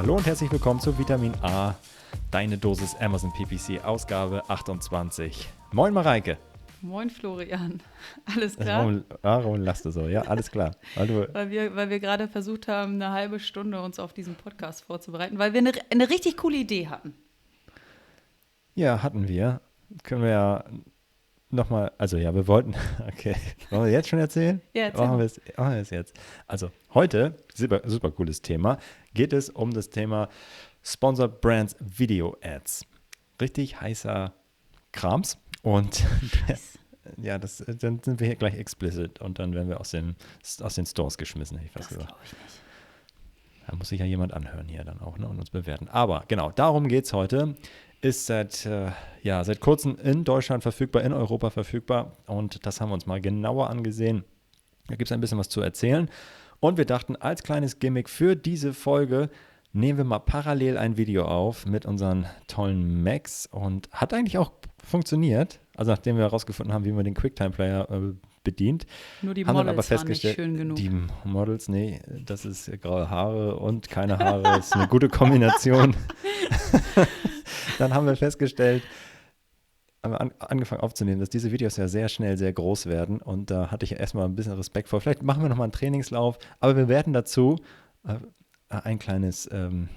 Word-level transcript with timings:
Hallo 0.00 0.16
und 0.16 0.24
herzlich 0.24 0.50
willkommen 0.50 0.80
zu 0.80 0.98
Vitamin 0.98 1.34
A, 1.42 1.74
deine 2.30 2.56
Dosis 2.56 2.94
Amazon 2.94 3.34
PPC, 3.34 3.84
Ausgabe 3.84 4.48
28. 4.48 5.46
Moin 5.72 5.92
Mareike. 5.92 6.38
Moin 6.80 7.10
Florian. 7.10 7.82
Alles 8.24 8.56
klar? 8.56 8.78
Warum, 8.78 9.04
warum 9.20 9.60
lachst 9.60 9.84
du 9.84 9.90
so? 9.90 10.08
Ja, 10.08 10.22
alles 10.22 10.50
klar. 10.50 10.74
Weil, 10.94 11.06
du 11.06 11.34
weil 11.34 11.50
wir, 11.50 11.76
weil 11.76 11.90
wir 11.90 12.00
gerade 12.00 12.28
versucht 12.28 12.66
haben, 12.66 12.94
eine 12.94 13.10
halbe 13.10 13.38
Stunde 13.40 13.82
uns 13.82 13.98
auf 13.98 14.14
diesen 14.14 14.36
Podcast 14.36 14.84
vorzubereiten, 14.84 15.38
weil 15.38 15.52
wir 15.52 15.58
eine, 15.58 15.72
eine 15.92 16.08
richtig 16.08 16.38
coole 16.38 16.56
Idee 16.56 16.88
hatten. 16.88 17.12
Ja, 18.74 19.02
hatten 19.02 19.28
wir. 19.28 19.60
Können 20.02 20.22
wir 20.22 20.30
ja 20.30 20.64
nochmal, 21.50 21.92
also 21.98 22.16
ja, 22.16 22.34
wir 22.34 22.46
wollten, 22.46 22.74
okay, 23.08 23.34
wollen 23.70 23.84
wir 23.84 23.92
jetzt 23.92 24.08
schon 24.08 24.18
erzählen? 24.18 24.60
Ja, 24.74 24.84
erzähl 24.84 25.06
machen 25.06 25.18
wir, 25.18 25.24
es, 25.26 25.40
machen 25.56 25.74
wir 25.74 25.80
es 25.80 25.90
jetzt. 25.90 26.14
Also 26.46 26.70
heute, 26.94 27.36
super, 27.54 27.82
super 27.84 28.10
cooles 28.10 28.42
Thema, 28.42 28.78
geht 29.14 29.32
es 29.32 29.50
um 29.50 29.72
das 29.72 29.90
Thema 29.90 30.28
Sponsored 30.82 31.40
Brands 31.40 31.76
Video 31.80 32.36
Ads. 32.42 32.86
Richtig 33.40 33.80
heißer 33.80 34.32
Krams 34.92 35.38
und 35.62 36.04
der, 36.48 36.58
ja, 37.22 37.38
das, 37.38 37.64
dann 37.66 38.02
sind 38.02 38.20
wir 38.20 38.26
hier 38.26 38.36
gleich 38.36 38.54
explicit 38.54 39.20
und 39.20 39.38
dann 39.38 39.54
werden 39.54 39.68
wir 39.68 39.80
aus 39.80 39.90
den, 39.90 40.16
aus 40.60 40.74
den 40.74 40.86
Stores 40.86 41.18
geschmissen, 41.18 41.58
hätte 41.58 41.66
ich 41.66 41.72
fast 41.72 41.90
das 41.90 41.98
gesagt. 41.98 42.14
Ich 42.24 42.32
nicht. 42.32 42.60
Da 43.66 43.76
muss 43.76 43.88
sich 43.88 44.00
ja 44.00 44.06
jemand 44.06 44.32
anhören 44.32 44.66
hier 44.66 44.82
dann 44.82 45.00
auch 45.00 45.16
ne, 45.16 45.28
und 45.28 45.38
uns 45.38 45.50
bewerten. 45.50 45.88
Aber 45.88 46.24
genau, 46.26 46.50
darum 46.50 46.88
geht 46.88 47.04
es 47.04 47.12
heute 47.12 47.54
ist 48.00 48.26
seit, 48.26 48.66
äh, 48.66 48.90
ja, 49.22 49.44
seit 49.44 49.60
kurzem 49.60 49.98
in 50.02 50.24
Deutschland 50.24 50.62
verfügbar, 50.62 51.02
in 51.02 51.12
Europa 51.12 51.50
verfügbar. 51.50 52.16
Und 52.26 52.64
das 52.66 52.80
haben 52.80 52.90
wir 52.90 52.94
uns 52.94 53.06
mal 53.06 53.20
genauer 53.20 53.70
angesehen. 53.70 54.24
Da 54.88 54.96
gibt 54.96 55.08
es 55.08 55.12
ein 55.12 55.20
bisschen 55.20 55.38
was 55.38 55.48
zu 55.48 55.60
erzählen. 55.60 56.08
Und 56.60 56.78
wir 56.78 56.84
dachten, 56.84 57.16
als 57.16 57.42
kleines 57.42 57.78
Gimmick 57.78 58.08
für 58.08 58.36
diese 58.36 58.72
Folge 58.74 59.30
nehmen 59.72 59.98
wir 59.98 60.04
mal 60.04 60.18
parallel 60.18 60.78
ein 60.78 60.96
Video 60.96 61.24
auf 61.24 61.66
mit 61.66 61.86
unseren 61.86 62.26
tollen 62.48 63.02
Macs. 63.02 63.46
Und 63.46 63.88
hat 63.92 64.14
eigentlich 64.14 64.38
auch 64.38 64.52
funktioniert. 64.84 65.60
Also 65.76 65.92
nachdem 65.92 66.16
wir 66.16 66.24
herausgefunden 66.24 66.74
haben, 66.74 66.84
wie 66.84 66.92
man 66.92 67.04
den 67.04 67.14
QuickTime-Player 67.14 67.90
äh, 67.90 68.14
bedient. 68.42 68.86
Nur 69.22 69.34
die 69.34 69.44
haben 69.44 69.54
Models 69.54 69.66
dann 69.66 69.74
aber 69.74 69.82
festgestellt, 69.82 70.38
waren 70.38 70.52
nicht 70.52 70.58
schön 70.76 70.78
genug. 70.78 71.12
Die 71.24 71.28
Models, 71.28 71.68
nee, 71.68 72.00
das 72.24 72.44
ist 72.44 72.70
graue 72.80 73.10
Haare 73.10 73.56
und 73.56 73.88
keine 73.88 74.18
Haare, 74.18 74.42
das 74.42 74.66
ist 74.66 74.76
eine 74.76 74.88
gute 74.88 75.08
Kombination. 75.08 75.94
dann 77.78 77.94
haben 77.94 78.06
wir 78.06 78.16
festgestellt, 78.16 78.82
haben 80.02 80.12
wir 80.12 80.20
an, 80.20 80.32
angefangen 80.38 80.80
aufzunehmen, 80.80 81.20
dass 81.20 81.30
diese 81.30 81.52
Videos 81.52 81.76
ja 81.76 81.88
sehr 81.88 82.08
schnell 82.08 82.36
sehr 82.36 82.52
groß 82.52 82.86
werden 82.86 83.20
und 83.20 83.50
da 83.50 83.70
hatte 83.70 83.84
ich 83.84 83.92
erstmal 83.92 84.24
ein 84.24 84.36
bisschen 84.36 84.54
Respekt 84.54 84.88
vor. 84.88 85.00
Vielleicht 85.00 85.22
machen 85.22 85.42
wir 85.42 85.48
nochmal 85.48 85.64
einen 85.64 85.72
Trainingslauf, 85.72 86.38
aber 86.58 86.76
wir 86.76 86.88
werden 86.88 87.12
dazu 87.12 87.56
äh, 88.06 88.16
ein 88.68 88.98
kleines 88.98 89.48
ähm, 89.52 89.88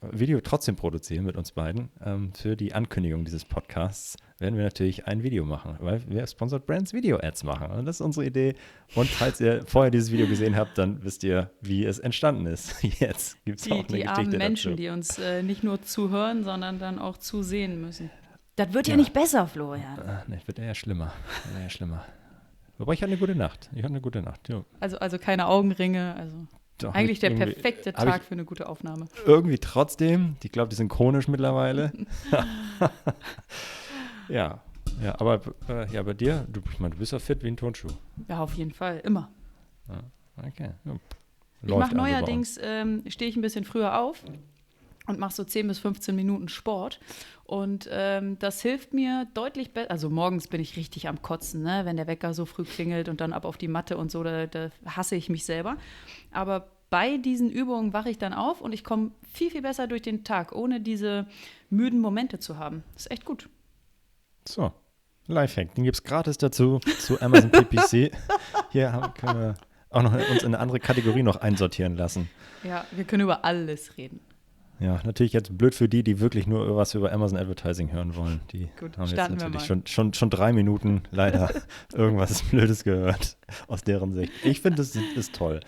Video 0.00 0.40
trotzdem 0.40 0.76
produzieren 0.76 1.24
mit 1.24 1.36
uns 1.36 1.50
beiden. 1.52 1.88
Ähm, 2.04 2.32
für 2.32 2.56
die 2.56 2.72
Ankündigung 2.72 3.24
dieses 3.24 3.44
Podcasts 3.44 4.16
werden 4.38 4.56
wir 4.56 4.62
natürlich 4.62 5.06
ein 5.08 5.24
Video 5.24 5.44
machen, 5.44 5.76
weil 5.80 6.08
wir 6.08 6.24
Sponsored 6.26 6.66
Brands 6.66 6.92
Video 6.92 7.18
Ads 7.18 7.42
machen. 7.42 7.70
Und 7.72 7.84
das 7.86 7.96
ist 7.96 8.00
unsere 8.02 8.24
Idee. 8.26 8.54
Und 8.94 9.08
falls 9.08 9.40
ihr 9.40 9.62
vorher 9.66 9.90
dieses 9.90 10.12
Video 10.12 10.28
gesehen 10.28 10.54
habt, 10.56 10.78
dann 10.78 11.02
wisst 11.02 11.24
ihr, 11.24 11.50
wie 11.60 11.84
es 11.84 11.98
entstanden 11.98 12.46
ist. 12.46 12.80
Jetzt 13.00 13.44
gibt 13.44 13.58
es 13.60 13.66
auch 13.66 13.72
eine 13.78 13.82
die 13.86 13.92
Geschichte 13.94 14.10
armen 14.12 14.38
Menschen, 14.38 14.70
dazu. 14.72 14.76
die 14.82 14.88
uns 14.90 15.18
äh, 15.18 15.42
nicht 15.42 15.64
nur 15.64 15.82
zuhören, 15.82 16.44
sondern 16.44 16.78
dann 16.78 17.00
auch 17.00 17.16
zusehen 17.16 17.80
müssen. 17.80 18.08
Das 18.54 18.72
wird 18.72 18.86
ja, 18.86 18.92
Ja. 18.94 18.98
nicht 18.98 19.12
besser, 19.12 19.48
Florian. 19.48 19.98
Ah, 19.98 20.22
nee, 20.28 20.38
wird 20.46 20.60
eher 20.60 20.74
schlimmer. 20.76 21.12
Eher 21.60 21.70
schlimmer. 21.70 22.04
Wobei 22.76 22.92
ich 22.92 23.02
hatte 23.02 23.10
eine 23.10 23.18
gute 23.20 23.34
Nacht. 23.34 23.68
Ich 23.72 23.78
hatte 23.82 23.88
eine 23.94 24.00
gute 24.00 24.22
Nacht. 24.22 24.48
Ja, 24.48 24.64
Also, 24.78 24.98
also 25.00 25.18
keine 25.18 25.48
Augenringe. 25.48 26.14
Also 26.14 26.36
eigentlich 26.92 27.20
der 27.20 27.30
perfekte 27.30 27.92
Tag 27.92 28.24
für 28.24 28.32
eine 28.32 28.44
gute 28.44 28.68
Aufnahme. 28.68 29.08
Irgendwie 29.26 29.58
trotzdem. 29.58 30.36
Ich 30.42 30.52
glaube, 30.52 30.68
die 30.68 30.76
sind 30.76 30.88
chronisch 30.88 31.28
mittlerweile. 31.28 31.92
ja. 34.28 34.60
Ja, 35.02 35.20
aber 35.20 35.40
äh, 35.68 35.90
ja, 35.92 36.02
bei 36.02 36.14
dir, 36.14 36.46
du, 36.50 36.60
ich 36.72 36.80
meine, 36.80 36.94
du 36.94 36.98
bist 36.98 37.12
ja 37.12 37.18
fit 37.18 37.42
wie 37.44 37.48
ein 37.48 37.56
Turnschuh. 37.56 37.88
Ja, 38.28 38.40
auf 38.40 38.54
jeden 38.54 38.72
Fall. 38.72 39.00
Immer. 39.04 39.30
Okay. 40.36 40.70
Ja. 40.84 40.96
Ich 41.62 41.70
mache 41.70 41.82
also 41.82 41.96
neuerdings, 41.96 42.58
ähm, 42.62 43.02
stehe 43.08 43.28
ich 43.28 43.36
ein 43.36 43.42
bisschen 43.42 43.64
früher 43.64 44.00
auf 44.00 44.22
und 45.08 45.18
mache 45.18 45.34
so 45.34 45.44
10 45.44 45.66
bis 45.66 45.78
15 45.78 46.14
Minuten 46.14 46.48
Sport. 46.48 47.00
Und 47.44 47.88
ähm, 47.90 48.38
das 48.38 48.60
hilft 48.60 48.92
mir 48.92 49.26
deutlich 49.34 49.72
besser. 49.72 49.90
Also 49.90 50.10
morgens 50.10 50.48
bin 50.48 50.60
ich 50.60 50.76
richtig 50.76 51.08
am 51.08 51.22
Kotzen, 51.22 51.62
ne? 51.62 51.80
wenn 51.84 51.96
der 51.96 52.06
Wecker 52.06 52.34
so 52.34 52.44
früh 52.44 52.64
klingelt 52.64 53.08
und 53.08 53.20
dann 53.20 53.32
ab 53.32 53.44
auf 53.44 53.56
die 53.56 53.68
Matte 53.68 53.96
und 53.96 54.10
so, 54.10 54.22
da, 54.22 54.46
da 54.46 54.70
hasse 54.84 55.16
ich 55.16 55.28
mich 55.30 55.44
selber. 55.44 55.76
Aber 56.30 56.70
bei 56.90 57.16
diesen 57.16 57.50
Übungen 57.50 57.92
wache 57.92 58.10
ich 58.10 58.18
dann 58.18 58.32
auf 58.32 58.60
und 58.60 58.72
ich 58.72 58.84
komme 58.84 59.12
viel, 59.32 59.50
viel 59.50 59.62
besser 59.62 59.86
durch 59.86 60.02
den 60.02 60.24
Tag, 60.24 60.52
ohne 60.52 60.80
diese 60.80 61.26
müden 61.70 62.00
Momente 62.00 62.38
zu 62.38 62.58
haben. 62.58 62.84
Das 62.94 63.06
ist 63.06 63.12
echt 63.12 63.24
gut. 63.24 63.48
So, 64.46 64.72
Lifehack, 65.26 65.74
den 65.74 65.84
gibt 65.84 65.96
es 65.96 66.04
gratis 66.04 66.38
dazu, 66.38 66.80
zu 66.98 67.20
Amazon 67.20 67.50
PPC. 67.50 68.10
Hier 68.70 68.92
haben, 68.92 69.12
können 69.14 69.40
wir 69.40 69.54
auch 69.90 70.02
noch 70.02 70.12
uns 70.12 70.42
in 70.42 70.48
eine 70.48 70.58
andere 70.58 70.80
Kategorie 70.80 71.22
noch 71.22 71.36
einsortieren 71.36 71.96
lassen. 71.96 72.28
Ja, 72.64 72.84
wir 72.90 73.04
können 73.04 73.22
über 73.22 73.44
alles 73.44 73.96
reden. 73.96 74.20
Ja, 74.80 75.00
natürlich 75.04 75.32
jetzt 75.32 75.56
blöd 75.58 75.74
für 75.74 75.88
die, 75.88 76.02
die 76.04 76.20
wirklich 76.20 76.46
nur 76.46 76.76
was 76.76 76.94
über 76.94 77.10
Amazon 77.12 77.36
Advertising 77.38 77.90
hören 77.90 78.14
wollen. 78.14 78.40
Die 78.52 78.68
Gut, 78.78 78.96
haben 78.96 79.08
jetzt 79.08 79.30
natürlich 79.30 79.62
schon, 79.62 79.86
schon, 79.86 80.14
schon 80.14 80.30
drei 80.30 80.52
Minuten 80.52 81.02
leider 81.10 81.50
irgendwas 81.92 82.42
Blödes 82.42 82.84
gehört 82.84 83.36
aus 83.66 83.82
deren 83.82 84.12
Sicht. 84.12 84.32
Ich 84.44 84.60
finde, 84.60 84.76
das 84.76 84.94
ist, 84.94 85.34
toll. 85.34 85.60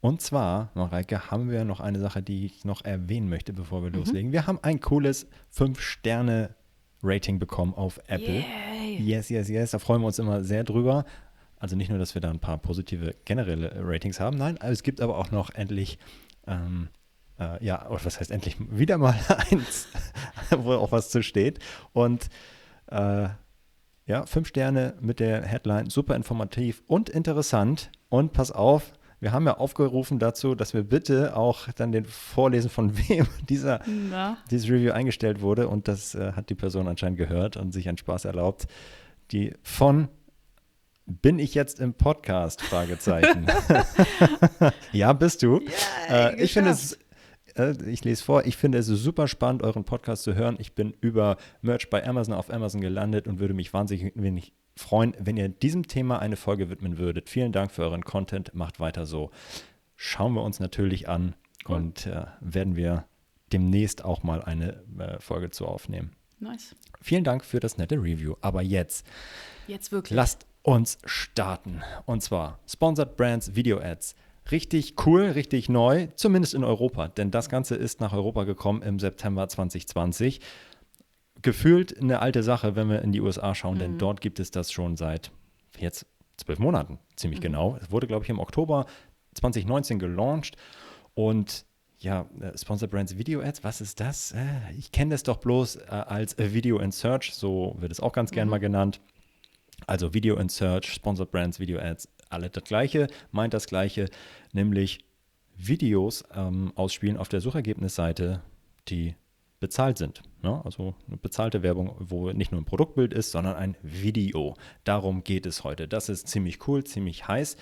Und 0.00 0.20
zwar, 0.20 0.70
Mareike, 0.74 1.30
haben 1.30 1.50
wir 1.50 1.64
noch 1.64 1.80
eine 1.80 1.98
Sache, 1.98 2.22
die 2.22 2.44
ich 2.46 2.64
noch 2.64 2.84
erwähnen 2.84 3.28
möchte, 3.28 3.52
bevor 3.52 3.80
Mhm. 3.80 3.84
wir 3.84 3.90
loslegen. 3.92 4.30
Wir 4.32 4.46
haben 4.46 4.58
ein 4.62 4.78
cooles 4.80 5.26
5-Sterne-Rating 5.56 7.38
bekommen 7.38 7.74
auf 7.74 7.98
Apple. 8.06 8.44
Yay. 8.80 8.96
Yes, 9.00 9.28
yes, 9.28 9.48
yes. 9.48 9.70
Da 9.72 9.78
freuen 9.78 10.00
wir 10.02 10.06
uns 10.06 10.18
immer 10.18 10.42
sehr 10.44 10.64
drüber. 10.64 11.04
Also 11.58 11.76
nicht 11.76 11.88
nur, 11.88 11.98
dass 11.98 12.14
wir 12.14 12.20
da 12.22 12.30
ein 12.30 12.38
paar 12.38 12.58
positive 12.58 13.14
generelle 13.24 13.72
Ratings 13.82 14.20
haben, 14.20 14.36
nein, 14.38 14.56
es 14.62 14.84
gibt 14.84 15.00
aber 15.00 15.18
auch 15.18 15.32
noch 15.32 15.50
endlich, 15.50 15.98
ähm, 16.46 16.88
äh, 17.38 17.64
ja, 17.64 17.88
oder 17.88 18.04
was 18.04 18.20
heißt 18.20 18.30
endlich, 18.30 18.56
wieder 18.58 18.98
mal 18.98 19.18
eins, 19.50 19.88
wo 20.50 20.72
auch 20.72 20.92
was 20.92 21.10
zu 21.10 21.22
steht. 21.22 21.58
Und 21.92 22.28
äh, 22.86 23.28
ja, 24.06 24.24
fünf 24.24 24.48
Sterne 24.48 24.94
mit 25.00 25.20
der 25.20 25.42
Headline, 25.42 25.90
super 25.90 26.16
informativ 26.16 26.82
und 26.86 27.10
interessant. 27.10 27.90
Und 28.08 28.32
pass 28.32 28.50
auf, 28.50 28.92
wir 29.20 29.32
haben 29.32 29.46
ja 29.46 29.56
aufgerufen 29.56 30.18
dazu, 30.18 30.54
dass 30.54 30.74
wir 30.74 30.82
bitte 30.82 31.36
auch 31.36 31.68
dann 31.72 31.92
den 31.92 32.04
vorlesen, 32.04 32.70
von 32.70 32.96
wem 33.08 33.26
dieser 33.48 33.80
Na, 33.86 34.38
dieses 34.50 34.68
Review 34.68 34.92
eingestellt 34.92 35.40
wurde 35.40 35.68
und 35.68 35.88
das 35.88 36.14
äh, 36.14 36.32
hat 36.32 36.50
die 36.50 36.54
Person 36.54 36.88
anscheinend 36.88 37.18
gehört 37.18 37.56
und 37.56 37.72
sich 37.72 37.88
einen 37.88 37.98
Spaß 37.98 38.24
erlaubt. 38.24 38.66
Die 39.30 39.54
von 39.62 40.08
bin 41.04 41.38
ich 41.38 41.54
jetzt 41.54 41.80
im 41.80 41.94
Podcast? 41.94 42.60
Fragezeichen. 42.60 43.46
ja, 44.92 45.12
bist 45.14 45.42
du. 45.42 45.62
äh, 46.10 46.38
ich 46.40 46.52
finde 46.52 46.70
es, 46.70 46.98
ich 47.86 48.04
lese 48.04 48.22
vor, 48.24 48.44
ich 48.46 48.56
finde 48.56 48.78
es 48.78 48.86
super 48.86 49.28
spannend, 49.28 49.62
euren 49.62 49.84
Podcast 49.84 50.22
zu 50.22 50.34
hören. 50.34 50.56
Ich 50.58 50.74
bin 50.74 50.94
über 51.00 51.36
Merch 51.62 51.90
bei 51.90 52.06
Amazon 52.06 52.34
auf 52.34 52.50
Amazon 52.50 52.80
gelandet 52.80 53.26
und 53.26 53.38
würde 53.40 53.54
mich 53.54 53.72
wahnsinnig 53.72 54.12
wenig 54.14 54.52
freuen, 54.76 55.14
wenn 55.18 55.36
ihr 55.36 55.48
diesem 55.48 55.88
Thema 55.88 56.20
eine 56.20 56.36
Folge 56.36 56.70
widmen 56.70 56.98
würdet. 56.98 57.28
Vielen 57.28 57.52
Dank 57.52 57.72
für 57.72 57.82
euren 57.82 58.04
Content. 58.04 58.54
Macht 58.54 58.78
weiter 58.80 59.06
so. 59.06 59.30
Schauen 59.96 60.34
wir 60.34 60.42
uns 60.42 60.60
natürlich 60.60 61.08
an 61.08 61.34
Cool. 61.68 61.76
und 61.76 62.06
äh, 62.06 62.26
werden 62.40 62.76
wir 62.76 63.04
demnächst 63.52 64.04
auch 64.04 64.22
mal 64.22 64.42
eine 64.42 64.80
äh, 64.98 65.18
Folge 65.20 65.50
zu 65.50 65.66
aufnehmen. 65.66 66.12
nice. 66.38 66.76
Vielen 67.00 67.24
Dank 67.24 67.44
für 67.44 67.60
das 67.60 67.78
nette 67.78 67.96
Review. 67.96 68.34
Aber 68.40 68.62
jetzt 68.62 69.04
Jetzt 69.66 69.90
wirklich. 69.92 70.14
lasst 70.16 70.46
uns 70.62 70.98
starten. 71.04 71.82
Und 72.06 72.22
zwar 72.22 72.58
Sponsored 72.68 73.16
Brands 73.16 73.54
Video 73.56 73.80
Ads. 73.80 74.14
Richtig 74.50 74.94
cool, 75.06 75.24
richtig 75.24 75.68
neu, 75.68 76.08
zumindest 76.14 76.54
in 76.54 76.64
Europa, 76.64 77.08
denn 77.08 77.30
das 77.30 77.50
Ganze 77.50 77.74
ist 77.74 78.00
nach 78.00 78.14
Europa 78.14 78.44
gekommen 78.44 78.80
im 78.82 78.98
September 78.98 79.46
2020. 79.46 80.40
Gefühlt 81.42 82.00
eine 82.00 82.20
alte 82.20 82.42
Sache, 82.42 82.74
wenn 82.74 82.88
wir 82.88 83.02
in 83.02 83.12
die 83.12 83.20
USA 83.20 83.54
schauen, 83.54 83.78
denn 83.78 83.98
dort 83.98 84.20
gibt 84.20 84.40
es 84.40 84.50
das 84.50 84.72
schon 84.72 84.96
seit 84.96 85.30
jetzt 85.78 86.06
zwölf 86.36 86.58
Monaten, 86.58 86.98
ziemlich 87.16 87.40
genau. 87.40 87.78
Es 87.80 87.90
wurde, 87.90 88.06
glaube 88.06 88.24
ich, 88.24 88.30
im 88.30 88.38
Oktober 88.38 88.86
2019 89.34 89.98
gelauncht 89.98 90.56
und 91.14 91.66
ja, 91.98 92.26
äh, 92.40 92.56
Sponsored 92.56 92.90
Brands 92.90 93.18
Video 93.18 93.40
Ads, 93.42 93.64
was 93.64 93.80
ist 93.80 94.00
das? 94.00 94.32
Äh, 94.32 94.38
ich 94.78 94.92
kenne 94.92 95.10
das 95.10 95.24
doch 95.24 95.38
bloß 95.38 95.76
äh, 95.76 95.88
als 95.90 96.38
Video 96.38 96.78
in 96.78 96.92
Search, 96.92 97.34
so 97.34 97.76
wird 97.78 97.92
es 97.92 98.00
auch 98.00 98.12
ganz 98.12 98.30
gern 98.30 98.46
mhm. 98.48 98.52
mal 98.52 98.58
genannt. 98.58 99.00
Also 99.86 100.14
Video 100.14 100.36
in 100.36 100.48
Search, 100.48 100.92
Sponsored 100.92 101.30
Brands 101.30 101.60
Video 101.60 101.78
Ads, 101.78 102.08
alle 102.30 102.50
das 102.50 102.64
Gleiche, 102.64 103.08
meint 103.30 103.54
das 103.54 103.66
Gleiche, 103.66 104.08
nämlich 104.52 105.00
Videos 105.56 106.24
ähm, 106.34 106.72
ausspielen 106.76 107.16
auf 107.16 107.28
der 107.28 107.40
Suchergebnisseite, 107.40 108.42
die 108.88 109.14
bezahlt 109.60 109.98
sind. 109.98 110.22
Ne? 110.42 110.60
Also 110.64 110.94
eine 111.06 111.16
bezahlte 111.16 111.62
Werbung, 111.62 111.96
wo 111.98 112.30
nicht 112.30 112.52
nur 112.52 112.60
ein 112.60 112.64
Produktbild 112.64 113.12
ist, 113.12 113.32
sondern 113.32 113.56
ein 113.56 113.76
Video. 113.82 114.54
Darum 114.84 115.24
geht 115.24 115.46
es 115.46 115.64
heute. 115.64 115.88
Das 115.88 116.08
ist 116.08 116.28
ziemlich 116.28 116.66
cool, 116.68 116.84
ziemlich 116.84 117.26
heiß. 117.26 117.56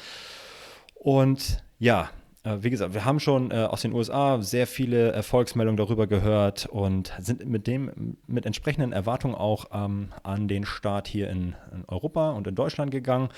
Und 0.94 1.64
ja, 1.78 2.10
äh, 2.46 2.58
wie 2.60 2.70
gesagt, 2.70 2.94
wir 2.94 3.04
haben 3.04 3.20
schon 3.20 3.50
äh, 3.50 3.54
aus 3.64 3.82
den 3.82 3.92
USA 3.92 4.40
sehr 4.40 4.66
viele 4.66 5.12
Erfolgsmeldungen 5.12 5.76
darüber 5.76 6.06
gehört 6.06 6.66
und 6.66 7.12
sind 7.18 7.46
mit 7.46 7.66
dem, 7.66 8.16
mit 8.26 8.46
entsprechenden 8.46 8.92
Erwartungen 8.92 9.34
auch 9.34 9.66
ähm, 9.72 10.12
an 10.22 10.48
den 10.48 10.64
Start 10.64 11.08
hier 11.08 11.28
in, 11.28 11.54
in, 11.72 11.84
Europa 11.88 12.30
und 12.30 12.46
in 12.46 12.54
Deutschland 12.54 12.90
gegangen. 12.90 13.30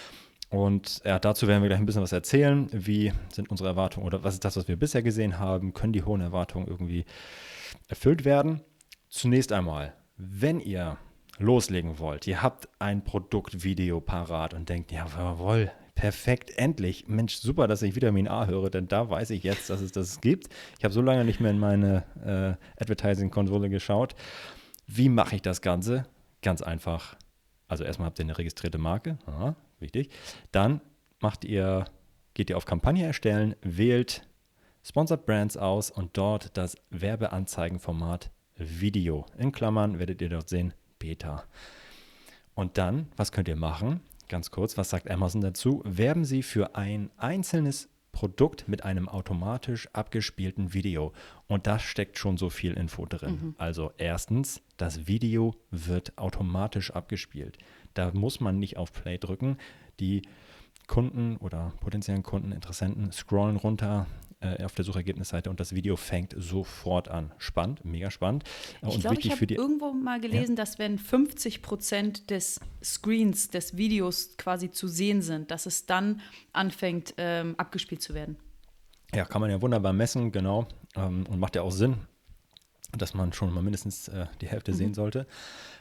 Und 0.50 1.02
ja, 1.04 1.18
dazu 1.18 1.46
werden 1.46 1.62
wir 1.62 1.68
gleich 1.68 1.78
ein 1.78 1.86
bisschen 1.86 2.02
was 2.02 2.12
erzählen. 2.12 2.68
Wie 2.72 3.12
sind 3.30 3.50
unsere 3.50 3.68
Erwartungen 3.68 4.06
oder 4.06 4.24
was 4.24 4.34
ist 4.34 4.44
das, 4.44 4.56
was 4.56 4.68
wir 4.68 4.76
bisher 4.76 5.02
gesehen 5.02 5.38
haben? 5.38 5.74
Können 5.74 5.92
die 5.92 6.04
hohen 6.04 6.22
Erwartungen 6.22 6.66
irgendwie 6.66 7.04
erfüllt 7.86 8.24
werden? 8.24 8.62
Zunächst 9.10 9.52
einmal, 9.52 9.94
wenn 10.16 10.60
ihr 10.60 10.96
loslegen 11.38 11.98
wollt, 11.98 12.26
ihr 12.26 12.42
habt 12.42 12.68
ein 12.78 13.04
Produktvideo 13.04 14.00
parat 14.00 14.54
und 14.54 14.68
denkt, 14.68 14.90
ja, 14.90 15.06
jawohl, 15.06 15.70
perfekt, 15.94 16.56
endlich. 16.56 17.08
Mensch, 17.08 17.36
super, 17.36 17.66
dass 17.68 17.82
ich 17.82 17.94
Vitamin 17.94 18.28
A 18.28 18.46
höre, 18.46 18.70
denn 18.70 18.88
da 18.88 19.10
weiß 19.10 19.30
ich 19.30 19.42
jetzt, 19.42 19.68
dass 19.68 19.80
es 19.80 19.92
das 19.92 20.20
gibt. 20.20 20.48
Ich 20.78 20.84
habe 20.84 20.94
so 20.94 21.02
lange 21.02 21.24
nicht 21.24 21.40
mehr 21.40 21.50
in 21.50 21.58
meine 21.58 22.04
äh, 22.24 22.82
Advertising-Konsole 22.82 23.68
geschaut. 23.68 24.14
Wie 24.86 25.08
mache 25.08 25.36
ich 25.36 25.42
das 25.42 25.60
Ganze? 25.60 26.06
Ganz 26.40 26.62
einfach. 26.62 27.16
Also 27.66 27.84
erstmal 27.84 28.06
habt 28.06 28.18
ihr 28.18 28.24
eine 28.24 28.38
registrierte 28.38 28.78
Marke, 28.78 29.18
Aha, 29.26 29.54
wichtig. 29.80 30.10
Dann 30.52 30.80
macht 31.20 31.44
ihr, 31.44 31.84
geht 32.34 32.50
ihr 32.50 32.56
auf 32.56 32.64
Kampagne 32.64 33.06
erstellen, 33.06 33.54
wählt 33.62 34.26
Sponsored 34.82 35.26
Brands 35.26 35.56
aus 35.56 35.90
und 35.90 36.16
dort 36.16 36.56
das 36.56 36.76
Werbeanzeigenformat 36.90 38.30
Video. 38.56 39.26
In 39.36 39.52
Klammern 39.52 39.98
werdet 39.98 40.22
ihr 40.22 40.28
dort 40.28 40.48
sehen, 40.48 40.74
Beta. 40.98 41.44
Und 42.54 42.78
dann, 42.78 43.08
was 43.16 43.32
könnt 43.32 43.48
ihr 43.48 43.56
machen? 43.56 44.00
Ganz 44.28 44.50
kurz, 44.50 44.76
was 44.76 44.90
sagt 44.90 45.10
Amazon 45.10 45.40
dazu? 45.40 45.82
Werben 45.84 46.24
Sie 46.24 46.42
für 46.42 46.74
ein 46.74 47.10
einzelnes 47.16 47.88
Produkt 48.12 48.66
mit 48.66 48.84
einem 48.84 49.08
automatisch 49.08 49.88
abgespielten 49.92 50.74
Video. 50.74 51.12
Und 51.46 51.66
da 51.66 51.78
steckt 51.78 52.18
schon 52.18 52.36
so 52.36 52.50
viel 52.50 52.72
Info 52.74 53.06
drin. 53.06 53.30
Mhm. 53.30 53.54
Also 53.58 53.92
erstens, 53.96 54.60
das 54.76 55.06
Video 55.06 55.54
wird 55.70 56.18
automatisch 56.18 56.90
abgespielt. 56.90 57.58
Da 57.98 58.12
muss 58.14 58.38
man 58.38 58.60
nicht 58.60 58.76
auf 58.76 58.92
Play 58.92 59.18
drücken. 59.18 59.58
Die 59.98 60.22
Kunden 60.86 61.36
oder 61.38 61.72
potenziellen 61.80 62.22
Kunden, 62.22 62.52
Interessenten 62.52 63.10
scrollen 63.10 63.56
runter, 63.56 64.06
äh, 64.38 64.62
auf 64.62 64.76
der 64.76 64.84
Suchergebnisseite 64.84 65.50
und 65.50 65.58
das 65.58 65.74
Video 65.74 65.96
fängt 65.96 66.32
sofort 66.38 67.08
an. 67.08 67.32
Spannend, 67.38 67.84
mega 67.84 68.12
spannend. 68.12 68.44
Äh, 68.82 68.90
ich 68.90 69.00
glaube, 69.00 69.18
ich 69.18 69.32
habe 69.32 69.52
irgendwo 69.52 69.92
mal 69.92 70.20
gelesen, 70.20 70.52
ja? 70.52 70.62
dass 70.62 70.78
wenn 70.78 70.96
50 70.96 71.60
Prozent 71.60 72.30
des 72.30 72.60
Screens, 72.84 73.50
des 73.50 73.76
Videos 73.76 74.36
quasi 74.36 74.70
zu 74.70 74.86
sehen 74.86 75.20
sind, 75.20 75.50
dass 75.50 75.66
es 75.66 75.86
dann 75.86 76.20
anfängt, 76.52 77.14
ähm, 77.16 77.56
abgespielt 77.58 78.00
zu 78.00 78.14
werden. 78.14 78.36
Ja, 79.12 79.24
kann 79.24 79.40
man 79.40 79.50
ja 79.50 79.60
wunderbar 79.60 79.92
messen, 79.92 80.30
genau. 80.30 80.68
Ähm, 80.94 81.26
und 81.28 81.40
macht 81.40 81.56
ja 81.56 81.62
auch 81.62 81.72
Sinn, 81.72 81.96
dass 82.96 83.14
man 83.14 83.32
schon 83.32 83.52
mal 83.52 83.62
mindestens 83.62 84.08
äh, 84.08 84.26
die 84.40 84.48
Hälfte 84.48 84.72
mhm. 84.72 84.76
sehen 84.76 84.94
sollte. 84.94 85.26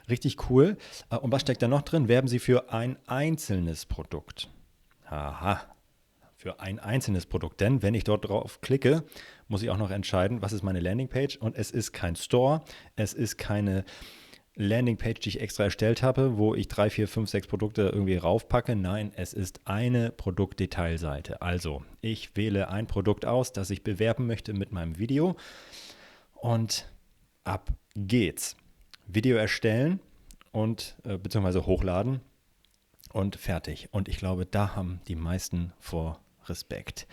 Richtig 0.10 0.50
cool. 0.50 0.78
Äh, 1.10 1.18
und 1.18 1.32
was 1.32 1.42
steckt 1.42 1.62
da 1.62 1.68
noch 1.68 1.82
drin? 1.82 2.08
Werben 2.08 2.28
Sie 2.28 2.40
für 2.40 2.72
ein 2.72 2.98
einzelnes 3.08 3.86
Produkt. 3.86 4.50
Aha, 5.06 5.62
für 6.36 6.60
ein 6.60 6.80
einzelnes 6.80 7.26
Produkt. 7.26 7.62
Denn 7.62 7.82
wenn 7.82 7.94
ich 7.94 8.04
dort 8.04 8.28
drauf 8.28 8.62
klicke, 8.62 9.04
muss 9.48 9.64
ich 9.64 9.70
auch 9.70 9.78
noch 9.78 9.92
entscheiden, 9.92 10.42
was 10.42 10.54
ist 10.54 10.64
meine 10.64 10.80
Landingpage. 10.80 11.38
Und 11.38 11.56
es 11.56 11.72
ist 11.72 11.94
kein 11.94 12.16
Store, 12.16 12.62
es 12.96 13.14
ist 13.14 13.38
keine 13.38 13.86
Landingpage, 14.56 15.20
die 15.20 15.30
ich 15.30 15.42
extra 15.42 15.66
erstellt 15.66 16.02
habe, 16.02 16.38
wo 16.38 16.56
ich 16.56 16.68
drei, 16.68 16.90
vier, 16.90 17.08
fünf, 17.08 17.30
sechs 17.30 17.48
Produkte 17.48 17.84
irgendwie 17.94 18.18
raufpacke. 18.18 18.76
Nein, 18.76 19.12
es 19.16 19.34
ist 19.34 19.62
eine 19.66 20.12
Produktdetailseite. 20.12 21.42
Also 21.42 21.84
ich 22.02 22.36
wähle 22.36 22.70
ein 22.70 22.88
Produkt 22.88 23.26
aus, 23.26 23.54
das 23.54 23.70
ich 23.70 23.84
bewerben 23.84 24.26
möchte 24.26 24.54
mit 24.54 24.72
meinem 24.72 24.98
Video. 24.98 25.38
Und 26.34 26.88
ab 27.48 27.72
geht's. 27.96 28.56
Video 29.08 29.38
erstellen 29.38 30.00
und 30.52 30.98
äh, 31.06 31.18
beziehungsweise 31.18 31.66
hochladen 31.66 32.20
und 33.14 33.38
fertig. 33.38 33.88
Und 33.92 34.10
ich 34.10 34.18
glaube, 34.18 34.46
da 34.46 34.76
haben 34.76 35.00
die 35.08 35.16
meisten 35.16 35.72
vor 35.80 36.20
Respekt. 36.50 37.08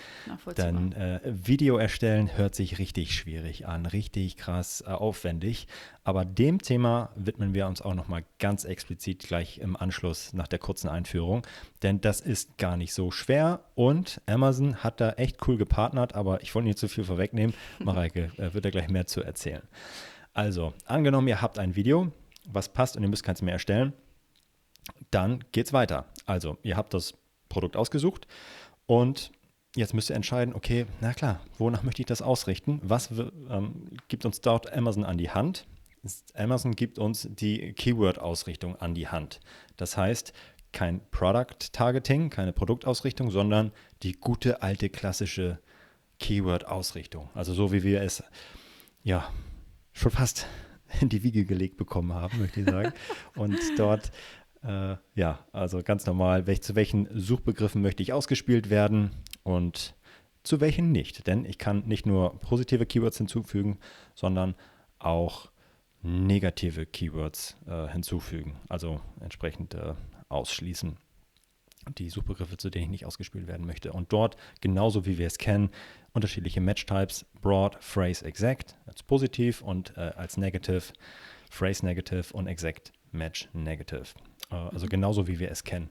Dann 0.55 0.93
äh, 0.93 1.21
Video 1.25 1.77
erstellen 1.77 2.37
hört 2.37 2.55
sich 2.55 2.79
richtig 2.79 3.15
schwierig 3.15 3.67
an, 3.67 3.87
richtig 3.87 4.37
krass 4.37 4.83
äh, 4.87 4.91
aufwendig. 4.91 5.67
Aber 6.05 6.25
dem 6.25 6.61
Thema 6.61 7.11
widmen 7.17 7.55
wir 7.55 7.67
uns 7.67 7.83
auch 7.83 7.95
nochmal 7.95 8.25
ganz 8.39 8.65
explizit 8.65 9.21
gleich 9.21 9.59
im 9.59 9.77
Anschluss 9.77 10.33
nach 10.33 10.49
der 10.49 10.59
kurzen 10.59 10.89
Einführung. 10.89 11.43
Denn 11.83 12.01
das 12.01 12.21
ist 12.21 12.59
gar 12.59 12.77
nicht 12.77 12.95
so 12.95 13.11
schwer 13.11 13.65
und 13.75 14.21
Amazon 14.27 14.77
hat 14.77 15.01
da 15.01 15.11
echt 15.13 15.47
cool 15.49 15.57
gepartnert, 15.57 16.15
aber 16.15 16.43
ich 16.43 16.55
wollte 16.55 16.69
nicht 16.69 16.79
zu 16.79 16.89
viel 16.89 17.05
vorwegnehmen. 17.05 17.55
Mareike 17.79 18.31
äh, 18.37 18.55
wird 18.55 18.65
da 18.65 18.71
gleich 18.71 18.89
mehr 18.89 19.07
zu 19.07 19.23
erzählen. 19.23 19.63
Also, 20.35 20.75
angenommen, 20.85 21.29
ihr 21.29 21.41
habt 21.41 21.59
ein 21.59 21.77
Video, 21.77 22.13
was 22.45 22.69
passt 22.69 22.97
und 22.97 23.03
ihr 23.03 23.09
müsst 23.09 23.23
keins 23.23 23.41
mehr 23.41 23.55
erstellen, 23.55 23.93
dann 25.11 25.45
geht's 25.53 25.73
weiter. 25.73 26.07
Also, 26.27 26.59
ihr 26.63 26.77
habt 26.77 26.93
das 26.93 27.15
Produkt 27.49 27.77
ausgesucht 27.77 28.27
und 28.87 29.31
jetzt 29.77 29.95
müsst 29.95 30.11
ihr 30.11 30.17
entscheiden, 30.17 30.55
okay, 30.55 30.87
na 31.01 31.15
klar, 31.15 31.41
wonach 31.57 31.85
möchte 31.85 32.03
ich 32.03 32.07
das 32.07 32.21
ausrichten? 32.21 32.81
Was 32.83 33.11
ähm, 33.11 33.87
gibt 34.09 34.25
uns 34.25 34.41
dort 34.41 34.73
Amazon 34.73 35.05
an 35.05 35.19
die 35.19 35.31
Hand? 35.31 35.67
Amazon 36.35 36.75
gibt 36.75 36.99
uns 36.99 37.29
die 37.31 37.73
Keyword-Ausrichtung 37.73 38.77
an 38.77 38.95
die 38.95 39.09
Hand. 39.09 39.41
Das 39.77 39.97
heißt, 39.97 40.33
kein 40.73 41.01
Product-Targeting, 41.11 42.29
keine 42.29 42.53
Produktausrichtung, 42.53 43.31
sondern 43.31 43.73
die 44.03 44.13
gute 44.13 44.63
alte 44.63 44.91
klassische 44.91 45.61
Keyword-Ausrichtung. 46.19 47.31
Also 47.35 47.55
so 47.55 47.73
wie 47.73 47.83
wir 47.85 48.03
es 48.03 48.23
ja 49.03 49.31
schon 49.95 50.13
fast 50.13 50.47
in 51.01 51.09
die 51.09 51.23
Wiege 51.23 51.47
gelegt 51.47 51.79
bekommen 51.79 52.13
haben, 52.13 52.39
möchte 52.39 52.61
ich 52.61 52.69
sagen. 52.69 52.93
Und 53.35 53.59
dort 53.79 54.13
äh, 54.65 54.97
ja, 55.15 55.41
also 55.53 55.83
ganz 55.83 56.07
normal, 56.07 56.47
welch, 56.47 56.63
zu 56.63 56.75
welchen 56.75 57.09
Suchbegriffen 57.13 57.83
möchte 57.83 58.03
ich 58.03 58.13
ausgespielt 58.13 58.71
werden 58.71 59.11
und 59.43 59.95
zu 60.43 60.61
welchen 60.61 60.91
nicht. 60.91 61.27
Denn 61.27 61.45
ich 61.45 61.59
kann 61.59 61.85
nicht 61.87 62.07
nur 62.07 62.39
positive 62.41 62.87
Keywords 62.87 63.19
hinzufügen, 63.19 63.79
sondern 64.15 64.55
auch 64.99 65.51
negative 66.03 66.87
Keywords 66.87 67.57
äh, 67.67 67.89
hinzufügen, 67.89 68.57
also 68.69 69.01
entsprechend 69.21 69.75
äh, 69.75 69.95
ausschließen. 70.29 70.97
Die 71.99 72.11
Suchbegriffe, 72.11 72.57
zu 72.57 72.71
denen 72.71 72.85
ich 72.85 72.91
nicht 72.91 73.07
ausgespielt 73.07 73.47
werden 73.47 73.67
möchte. 73.67 73.93
Und 73.93 74.13
dort, 74.13 74.37
genauso 74.61 75.07
wie 75.07 75.19
wir 75.19 75.27
es 75.27 75.39
kennen, 75.39 75.71
unterschiedliche 76.13 76.61
Match-Types, 76.61 77.27
Broad, 77.41 77.77
Phrase, 77.83 78.25
Exact 78.25 78.77
als 78.87 79.03
positiv 79.03 79.63
und 79.63 79.97
äh, 79.97 80.13
als 80.17 80.37
Negative, 80.37 80.83
Phrase 81.51 81.85
Negative 81.85 82.33
und 82.33 82.47
Exact 82.47 82.93
Match 83.13 83.49
Negative. 83.53 84.07
Äh, 84.51 84.55
also 84.55 84.87
genauso 84.87 85.27
wie 85.27 85.39
wir 85.39 85.51
es 85.51 85.65
kennen. 85.65 85.91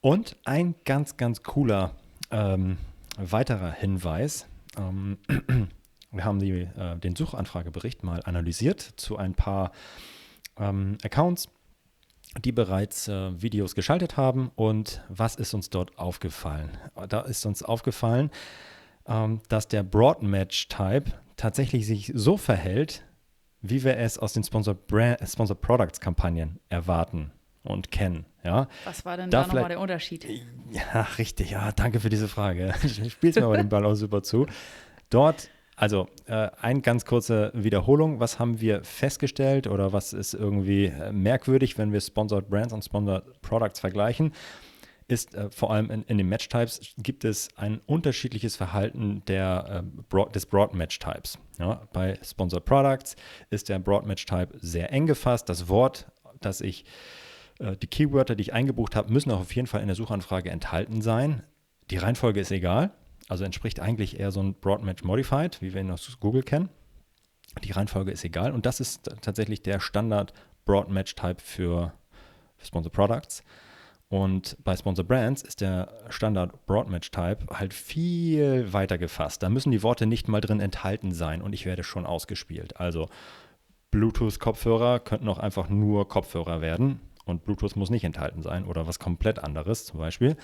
Und 0.00 0.36
ein 0.44 0.74
ganz, 0.84 1.16
ganz 1.16 1.42
cooler 1.42 1.94
ähm, 2.30 2.78
weiterer 3.16 3.72
Hinweis. 3.72 4.46
Ähm, 4.76 5.18
wir 6.10 6.24
haben 6.24 6.40
die, 6.40 6.62
äh, 6.62 6.96
den 6.98 7.14
Suchanfragebericht 7.14 8.02
mal 8.02 8.20
analysiert 8.24 8.80
zu 8.80 9.16
ein 9.16 9.34
paar 9.34 9.72
ähm, 10.58 10.98
Accounts, 11.02 11.48
die 12.40 12.52
bereits 12.52 13.08
äh, 13.08 13.40
Videos 13.40 13.74
geschaltet 13.74 14.16
haben. 14.16 14.50
Und 14.54 15.02
was 15.08 15.36
ist 15.36 15.54
uns 15.54 15.70
dort 15.70 15.98
aufgefallen? 15.98 16.70
Da 17.08 17.20
ist 17.22 17.44
uns 17.46 17.62
aufgallen, 17.62 18.30
ähm, 19.06 19.40
dass 19.48 19.68
der 19.68 19.82
Broad 19.82 20.22
Match 20.22 20.68
Type 20.68 21.12
tatsächlich 21.36 21.86
sich 21.86 22.12
so 22.14 22.36
verhält, 22.36 23.04
wie 23.60 23.84
wir 23.84 23.96
es 23.96 24.18
aus 24.18 24.32
den 24.32 24.44
Sponsored, 24.44 24.86
Brand, 24.86 25.18
Sponsored 25.28 25.60
Products 25.60 26.00
Kampagnen 26.00 26.58
erwarten 26.68 27.32
und 27.62 27.90
kennen. 27.90 28.26
Ja. 28.44 28.68
Was 28.84 29.04
war 29.04 29.16
denn 29.16 29.30
da, 29.30 29.42
da 29.42 29.46
nochmal 29.46 29.68
der 29.68 29.80
Unterschied? 29.80 30.26
Ja, 30.70 31.02
richtig. 31.18 31.50
Ja, 31.50 31.70
danke 31.72 32.00
für 32.00 32.08
diese 32.08 32.28
Frage. 32.28 32.74
Spielst 33.08 33.38
mir 33.38 33.44
aber 33.44 33.56
den 33.56 33.68
Ball 33.68 33.84
auch 33.84 33.94
super 33.94 34.22
zu. 34.22 34.46
Dort, 35.10 35.48
also 35.76 36.08
äh, 36.26 36.50
eine 36.60 36.80
ganz 36.80 37.04
kurze 37.04 37.50
Wiederholung. 37.54 38.20
Was 38.20 38.38
haben 38.38 38.60
wir 38.60 38.84
festgestellt 38.84 39.66
oder 39.66 39.92
was 39.92 40.12
ist 40.12 40.34
irgendwie 40.34 40.86
äh, 40.86 41.12
merkwürdig, 41.12 41.78
wenn 41.78 41.92
wir 41.92 42.00
Sponsored 42.00 42.48
Brands 42.48 42.72
und 42.72 42.84
Sponsored 42.84 43.40
Products 43.42 43.80
vergleichen? 43.80 44.32
ist 45.08 45.34
äh, 45.34 45.50
vor 45.50 45.72
allem 45.72 45.90
in, 45.90 46.02
in, 46.04 46.18
den 46.18 46.28
Match-Types 46.28 46.94
gibt 46.96 47.24
es 47.24 47.48
ein 47.56 47.80
unterschiedliches 47.86 48.56
Verhalten 48.56 49.22
der, 49.26 49.82
äh, 49.84 50.02
broad, 50.08 50.34
des 50.34 50.46
Broad-Match-Types. 50.46 51.38
Ja, 51.58 51.82
bei 51.92 52.18
Sponsored 52.22 52.64
Products 52.64 53.16
ist 53.50 53.68
der 53.68 53.78
Broad-Match-Type 53.78 54.58
sehr 54.58 54.92
eng 54.92 55.06
gefasst. 55.06 55.48
Das 55.48 55.68
Wort, 55.68 56.06
das 56.40 56.60
ich, 56.60 56.84
äh, 57.58 57.76
die 57.76 57.86
Keywörter, 57.86 58.34
die 58.34 58.42
ich 58.42 58.52
eingebucht 58.52 58.96
habe, 58.96 59.12
müssen 59.12 59.30
auch 59.30 59.40
auf 59.40 59.54
jeden 59.54 59.66
Fall 59.66 59.82
in 59.82 59.88
der 59.88 59.96
Suchanfrage 59.96 60.50
enthalten 60.50 61.02
sein. 61.02 61.42
Die 61.90 61.98
Reihenfolge 61.98 62.40
ist 62.40 62.50
egal, 62.50 62.92
also 63.32 63.44
entspricht 63.44 63.80
eigentlich 63.80 64.20
eher 64.20 64.30
so 64.30 64.40
ein 64.40 64.54
Broad-Match 64.54 65.02
Modified, 65.04 65.60
wie 65.60 65.74
wir 65.74 65.80
ihn 65.80 65.90
aus 65.90 66.18
Google 66.20 66.42
kennen. 66.42 66.68
Die 67.64 67.72
Reihenfolge 67.72 68.12
ist 68.12 68.24
egal 68.24 68.52
und 68.52 68.66
das 68.66 68.78
ist 68.78 69.10
tatsächlich 69.20 69.62
der 69.62 69.80
Standard 69.80 70.32
Broad-Match-Type 70.64 71.40
für, 71.40 71.92
für 72.56 72.66
Sponsored 72.66 72.92
Products. 72.92 73.42
Und 74.12 74.58
bei 74.62 74.76
Sponsor 74.76 75.06
Brands 75.06 75.40
ist 75.40 75.62
der 75.62 75.88
Standard 76.10 76.66
Broadmatch 76.66 77.10
Type 77.12 77.46
halt 77.50 77.72
viel 77.72 78.70
weiter 78.70 78.98
gefasst. 78.98 79.42
Da 79.42 79.48
müssen 79.48 79.70
die 79.70 79.82
Worte 79.82 80.04
nicht 80.04 80.28
mal 80.28 80.42
drin 80.42 80.60
enthalten 80.60 81.12
sein 81.12 81.40
und 81.40 81.54
ich 81.54 81.64
werde 81.64 81.82
schon 81.82 82.04
ausgespielt. 82.04 82.78
Also 82.78 83.08
Bluetooth-Kopfhörer 83.90 85.00
könnten 85.00 85.30
auch 85.30 85.38
einfach 85.38 85.70
nur 85.70 86.08
Kopfhörer 86.08 86.60
werden 86.60 87.00
und 87.24 87.44
Bluetooth 87.46 87.74
muss 87.74 87.88
nicht 87.88 88.04
enthalten 88.04 88.42
sein 88.42 88.66
oder 88.66 88.86
was 88.86 88.98
komplett 88.98 89.38
anderes 89.38 89.86
zum 89.86 89.98
Beispiel. 89.98 90.36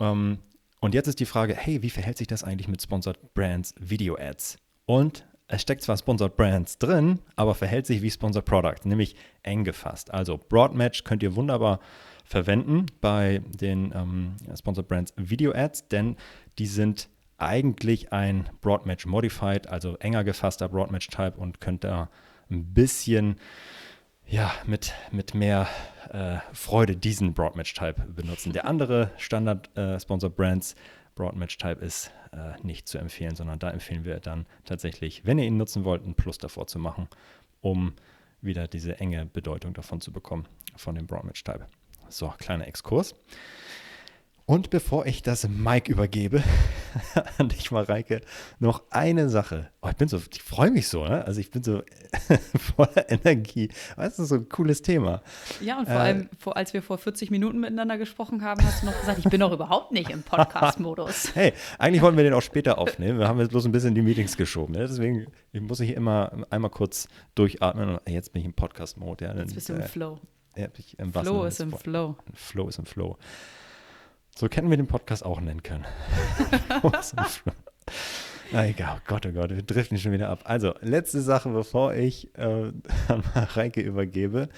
Ähm, 0.00 0.38
und 0.80 0.94
jetzt 0.94 1.08
ist 1.08 1.20
die 1.20 1.26
Frage, 1.26 1.54
hey, 1.54 1.82
wie 1.82 1.90
verhält 1.90 2.18
sich 2.18 2.26
das 2.26 2.44
eigentlich 2.44 2.68
mit 2.68 2.82
Sponsored 2.82 3.34
Brands 3.34 3.74
Video 3.78 4.16
Ads? 4.16 4.58
Und 4.86 5.26
es 5.48 5.62
steckt 5.62 5.82
zwar 5.82 5.96
Sponsored 5.96 6.36
Brands 6.36 6.78
drin, 6.78 7.20
aber 7.34 7.54
verhält 7.54 7.86
sich 7.86 8.02
wie 8.02 8.10
Sponsored 8.10 8.44
Product, 8.44 8.84
nämlich 8.84 9.16
eng 9.42 9.64
gefasst. 9.64 10.12
Also 10.12 10.38
Broadmatch 10.38 11.04
könnt 11.04 11.22
ihr 11.22 11.34
wunderbar 11.34 11.80
verwenden 12.24 12.86
bei 13.00 13.40
den 13.60 13.92
ähm, 13.94 14.36
Sponsored 14.56 14.86
Brands 14.86 15.14
Video 15.16 15.52
Ads, 15.52 15.88
denn 15.88 16.16
die 16.58 16.66
sind 16.66 17.08
eigentlich 17.38 18.12
ein 18.12 18.50
Broadmatch 18.60 19.06
Modified, 19.06 19.68
also 19.68 19.96
enger 19.96 20.24
gefasster 20.24 20.68
Broadmatch 20.68 21.08
Type 21.08 21.34
und 21.38 21.60
könnt 21.60 21.84
da 21.84 22.10
ein 22.50 22.74
bisschen 22.74 23.36
ja, 24.28 24.52
mit, 24.66 24.94
mit 25.10 25.34
mehr 25.34 25.68
äh, 26.10 26.38
Freude 26.52 26.96
diesen 26.96 27.34
Broadmatch 27.34 27.74
Type 27.74 28.00
benutzen. 28.08 28.52
Der 28.52 28.66
andere 28.66 29.10
Standard 29.16 29.76
äh, 29.76 29.98
Sponsored 29.98 30.36
Brands 30.36 30.76
Broadmatch 31.14 31.56
Type 31.58 31.84
ist 31.84 32.12
äh, 32.32 32.54
nicht 32.62 32.86
zu 32.86 32.98
empfehlen, 32.98 33.34
sondern 33.34 33.58
da 33.58 33.70
empfehlen 33.70 34.04
wir 34.04 34.20
dann 34.20 34.46
tatsächlich, 34.64 35.24
wenn 35.24 35.38
ihr 35.38 35.46
ihn 35.46 35.56
nutzen 35.56 35.84
wollt, 35.84 36.06
ein 36.06 36.14
Plus 36.14 36.38
davor 36.38 36.66
zu 36.66 36.78
machen, 36.78 37.08
um 37.60 37.94
wieder 38.40 38.68
diese 38.68 39.00
enge 39.00 39.26
Bedeutung 39.26 39.72
davon 39.72 40.00
zu 40.00 40.12
bekommen, 40.12 40.46
von 40.76 40.94
dem 40.94 41.06
Broadmatch 41.06 41.42
Type. 41.42 41.66
So, 42.08 42.32
kleiner 42.38 42.68
Exkurs. 42.68 43.14
Und 44.48 44.70
bevor 44.70 45.04
ich 45.04 45.22
das 45.22 45.46
Mike 45.46 45.92
übergebe 45.92 46.42
an 47.38 47.50
dich, 47.50 47.70
Mareike, 47.70 48.22
noch 48.58 48.82
eine 48.88 49.28
Sache. 49.28 49.68
Oh, 49.82 49.88
ich 49.90 49.96
bin 49.96 50.08
so, 50.08 50.16
ich 50.32 50.42
freue 50.42 50.70
mich 50.70 50.88
so, 50.88 51.04
ne? 51.04 51.22
Also 51.26 51.38
ich 51.38 51.50
bin 51.50 51.62
so 51.62 51.82
voller 52.76 53.10
Energie. 53.10 53.68
Das 53.94 54.18
ist 54.18 54.30
so 54.30 54.36
ein 54.36 54.48
cooles 54.48 54.80
Thema. 54.80 55.20
Ja, 55.60 55.78
und 55.78 55.84
vor 55.84 55.96
äh, 55.96 55.98
allem, 55.98 56.30
vor, 56.38 56.56
als 56.56 56.72
wir 56.72 56.80
vor 56.80 56.96
40 56.96 57.30
Minuten 57.30 57.60
miteinander 57.60 57.98
gesprochen 57.98 58.42
haben, 58.42 58.64
hast 58.64 58.80
du 58.80 58.86
noch 58.86 58.98
gesagt, 58.98 59.18
ich 59.18 59.26
bin 59.26 59.38
doch 59.40 59.52
überhaupt 59.52 59.92
nicht 59.92 60.08
im 60.08 60.22
Podcast-Modus. 60.22 61.32
hey, 61.34 61.52
eigentlich 61.78 62.00
wollten 62.00 62.16
wir 62.16 62.24
den 62.24 62.32
auch 62.32 62.40
später 62.40 62.78
aufnehmen. 62.78 63.18
Wir 63.18 63.28
haben 63.28 63.38
jetzt 63.40 63.50
bloß 63.50 63.66
ein 63.66 63.72
bisschen 63.72 63.94
die 63.94 64.00
Meetings 64.00 64.38
geschoben. 64.38 64.72
Ne? 64.72 64.80
Deswegen 64.88 65.26
muss 65.52 65.80
ich 65.80 65.90
immer 65.90 66.32
einmal 66.48 66.70
kurz 66.70 67.06
durchatmen. 67.34 67.98
Jetzt 68.08 68.32
bin 68.32 68.40
ich 68.40 68.46
im 68.46 68.54
Podcast-Mode. 68.54 69.26
Ja, 69.26 69.36
jetzt 69.36 69.54
bist 69.54 69.68
du 69.68 69.74
im 69.74 69.80
äh, 69.80 69.88
Flow. 69.88 70.18
Im 70.96 71.12
Flow 71.12 71.44
ist 71.44 71.60
im 71.60 71.70
Flow. 71.70 72.16
Flow 72.32 72.68
ist 72.68 72.78
im 72.78 72.86
Flow. 72.86 73.18
So 74.38 74.46
hätten 74.46 74.70
wir 74.70 74.76
den 74.76 74.86
Podcast 74.86 75.24
auch 75.24 75.40
nennen 75.40 75.64
können. 75.64 75.84
Na 78.52 78.68
egal, 78.68 78.96
oh 78.96 79.02
Gott, 79.04 79.26
oh 79.26 79.32
Gott, 79.32 79.50
wir 79.50 79.64
driften 79.64 79.98
schon 79.98 80.12
wieder 80.12 80.28
ab. 80.28 80.42
Also, 80.44 80.74
letzte 80.80 81.22
Sache, 81.22 81.48
bevor 81.48 81.94
ich 81.94 82.32
äh, 82.38 82.70
an 83.08 83.24
Mareike 83.34 83.80
übergebe. 83.80 84.48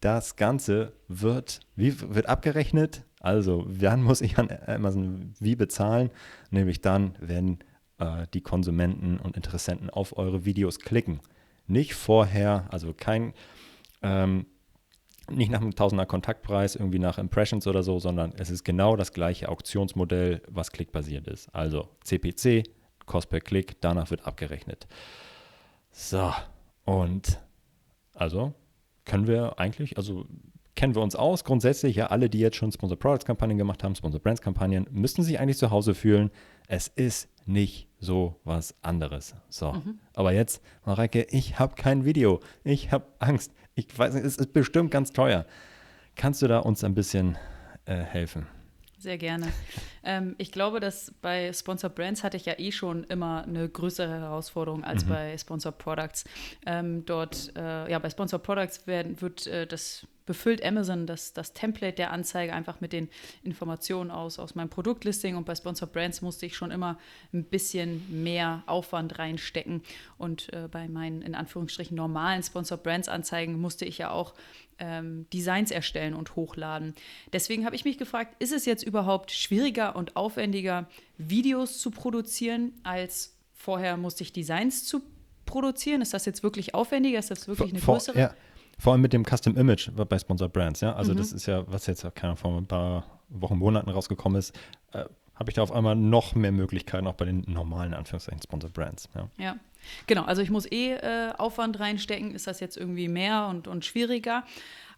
Das 0.00 0.36
Ganze 0.36 0.92
wird, 1.08 1.60
wie 1.74 1.98
wird 2.14 2.28
abgerechnet? 2.28 3.06
Also, 3.18 3.64
wann 3.66 4.02
muss 4.02 4.20
ich 4.20 4.36
an 4.36 4.50
Amazon 4.66 5.32
wie 5.40 5.56
bezahlen? 5.56 6.10
Nämlich 6.50 6.82
dann, 6.82 7.14
wenn 7.18 7.60
äh, 7.96 8.26
die 8.34 8.42
Konsumenten 8.42 9.16
und 9.20 9.36
Interessenten 9.36 9.88
auf 9.88 10.18
eure 10.18 10.44
Videos 10.44 10.80
klicken. 10.80 11.20
Nicht 11.66 11.94
vorher, 11.94 12.66
also 12.68 12.92
kein, 12.92 13.32
ähm, 14.02 14.44
nicht 15.30 15.50
nach 15.50 15.60
einem 15.60 15.74
Tausender 15.74 16.06
Kontaktpreis, 16.06 16.76
irgendwie 16.76 16.98
nach 16.98 17.18
Impressions 17.18 17.66
oder 17.66 17.82
so, 17.82 17.98
sondern 17.98 18.32
es 18.36 18.50
ist 18.50 18.64
genau 18.64 18.96
das 18.96 19.12
gleiche 19.12 19.48
Auktionsmodell, 19.48 20.42
was 20.48 20.72
klickbasiert 20.72 21.26
ist. 21.26 21.54
Also 21.54 21.88
CPC, 22.04 22.64
Cost 23.06 23.30
per 23.30 23.40
Klick, 23.40 23.80
danach 23.80 24.10
wird 24.10 24.26
abgerechnet. 24.26 24.86
So, 25.90 26.32
und 26.84 27.40
also 28.14 28.54
können 29.04 29.26
wir 29.26 29.58
eigentlich, 29.58 29.96
also 29.96 30.26
kennen 30.78 30.94
wir 30.94 31.02
uns 31.02 31.16
aus. 31.16 31.42
Grundsätzlich, 31.42 31.96
ja, 31.96 32.06
alle, 32.06 32.30
die 32.30 32.38
jetzt 32.38 32.56
schon 32.56 32.70
Sponsor 32.70 32.96
Products 32.96 33.24
Kampagnen 33.24 33.58
gemacht 33.58 33.82
haben, 33.82 33.96
Sponsor 33.96 34.20
Brands 34.20 34.40
Kampagnen, 34.40 34.86
müssten 34.92 35.24
sich 35.24 35.40
eigentlich 35.40 35.58
zu 35.58 35.70
Hause 35.70 35.94
fühlen. 35.94 36.30
Es 36.68 36.86
ist 36.86 37.28
nicht 37.46 37.88
so 37.98 38.36
was 38.44 38.76
anderes. 38.82 39.34
So, 39.48 39.72
mhm. 39.72 39.98
aber 40.14 40.32
jetzt, 40.32 40.62
Mareike, 40.84 41.26
ich 41.30 41.58
habe 41.58 41.74
kein 41.74 42.04
Video. 42.04 42.40
Ich 42.62 42.92
habe 42.92 43.06
Angst. 43.18 43.52
Ich 43.78 43.96
weiß 43.96 44.14
nicht, 44.14 44.24
es 44.24 44.36
ist 44.36 44.52
bestimmt 44.52 44.90
ganz 44.90 45.12
teuer. 45.12 45.46
Kannst 46.16 46.42
du 46.42 46.48
da 46.48 46.58
uns 46.58 46.82
ein 46.82 46.96
bisschen 46.96 47.38
äh, 47.84 47.94
helfen? 47.94 48.48
Sehr 48.98 49.18
gerne. 49.18 49.52
ähm, 50.02 50.34
ich 50.38 50.50
glaube, 50.50 50.80
dass 50.80 51.12
bei 51.22 51.52
Sponsor 51.52 51.88
Brands 51.88 52.24
hatte 52.24 52.36
ich 52.36 52.44
ja 52.44 52.54
eh 52.58 52.72
schon 52.72 53.04
immer 53.04 53.44
eine 53.44 53.68
größere 53.68 54.18
Herausforderung 54.18 54.82
als 54.82 55.04
mhm. 55.04 55.10
bei 55.10 55.38
Sponsor 55.38 55.70
Products. 55.70 56.24
Ähm, 56.66 57.06
dort, 57.06 57.52
äh, 57.56 57.88
ja, 57.88 58.00
bei 58.00 58.10
Sponsor 58.10 58.40
Products 58.40 58.88
werden, 58.88 59.20
wird 59.20 59.46
äh, 59.46 59.64
das 59.64 60.04
befüllt 60.28 60.62
Amazon 60.62 61.06
das, 61.06 61.32
das 61.32 61.54
Template 61.54 61.94
der 61.94 62.12
Anzeige 62.12 62.52
einfach 62.52 62.82
mit 62.82 62.92
den 62.92 63.08
Informationen 63.42 64.10
aus, 64.10 64.38
aus 64.38 64.54
meinem 64.54 64.68
Produktlisting 64.68 65.36
und 65.36 65.46
bei 65.46 65.54
Sponsor 65.54 65.88
Brands 65.88 66.20
musste 66.20 66.44
ich 66.44 66.54
schon 66.54 66.70
immer 66.70 66.98
ein 67.32 67.44
bisschen 67.44 68.22
mehr 68.22 68.62
Aufwand 68.66 69.18
reinstecken 69.18 69.82
und 70.18 70.52
äh, 70.52 70.68
bei 70.70 70.86
meinen 70.86 71.22
in 71.22 71.34
Anführungsstrichen 71.34 71.96
normalen 71.96 72.42
Sponsor 72.42 72.76
Brands 72.76 73.08
Anzeigen 73.08 73.58
musste 73.58 73.86
ich 73.86 73.96
ja 73.96 74.10
auch 74.10 74.34
ähm, 74.78 75.26
Designs 75.32 75.70
erstellen 75.70 76.12
und 76.12 76.36
hochladen. 76.36 76.94
Deswegen 77.32 77.64
habe 77.64 77.74
ich 77.74 77.86
mich 77.86 77.96
gefragt, 77.96 78.36
ist 78.38 78.52
es 78.52 78.66
jetzt 78.66 78.82
überhaupt 78.82 79.30
schwieriger 79.30 79.96
und 79.96 80.14
aufwendiger, 80.14 80.90
Videos 81.16 81.78
zu 81.78 81.90
produzieren, 81.90 82.74
als 82.82 83.34
vorher 83.54 83.96
musste 83.96 84.24
ich 84.24 84.34
Designs 84.34 84.84
zu 84.84 85.00
produzieren? 85.46 86.02
Ist 86.02 86.12
das 86.12 86.26
jetzt 86.26 86.42
wirklich 86.42 86.74
aufwendiger? 86.74 87.18
Ist 87.18 87.30
das 87.30 87.48
wirklich 87.48 87.72
eine 87.72 87.80
größere? 87.80 88.18
Ja. 88.18 88.34
Vor 88.78 88.92
allem 88.92 89.02
mit 89.02 89.12
dem 89.12 89.24
Custom 89.24 89.56
Image 89.56 89.90
bei 89.92 90.18
Sponsored 90.18 90.52
Brands, 90.52 90.80
ja. 90.80 90.94
Also 90.94 91.12
mhm. 91.12 91.18
das 91.18 91.32
ist 91.32 91.46
ja, 91.46 91.64
was 91.66 91.86
jetzt 91.86 92.06
keine 92.14 92.36
vor 92.36 92.56
ein 92.56 92.66
paar 92.66 93.04
Wochen, 93.28 93.58
Monaten 93.58 93.90
rausgekommen 93.90 94.38
ist, 94.38 94.56
äh, 94.92 95.04
habe 95.34 95.50
ich 95.50 95.54
da 95.54 95.62
auf 95.62 95.72
einmal 95.72 95.94
noch 95.94 96.34
mehr 96.34 96.52
Möglichkeiten, 96.52 97.06
auch 97.06 97.14
bei 97.14 97.24
den 97.24 97.44
normalen 97.46 97.94
Anführungszeichen 97.94 98.42
Sponsored 98.42 98.72
Brands. 98.72 99.08
Ja. 99.14 99.28
ja. 99.36 99.56
Genau, 100.06 100.24
also 100.24 100.42
ich 100.42 100.50
muss 100.50 100.66
eh 100.66 100.94
äh, 100.94 101.32
Aufwand 101.38 101.78
reinstecken. 101.78 102.34
Ist 102.34 102.46
das 102.46 102.60
jetzt 102.60 102.76
irgendwie 102.76 103.08
mehr 103.08 103.46
und, 103.48 103.68
und 103.68 103.84
schwieriger? 103.84 104.44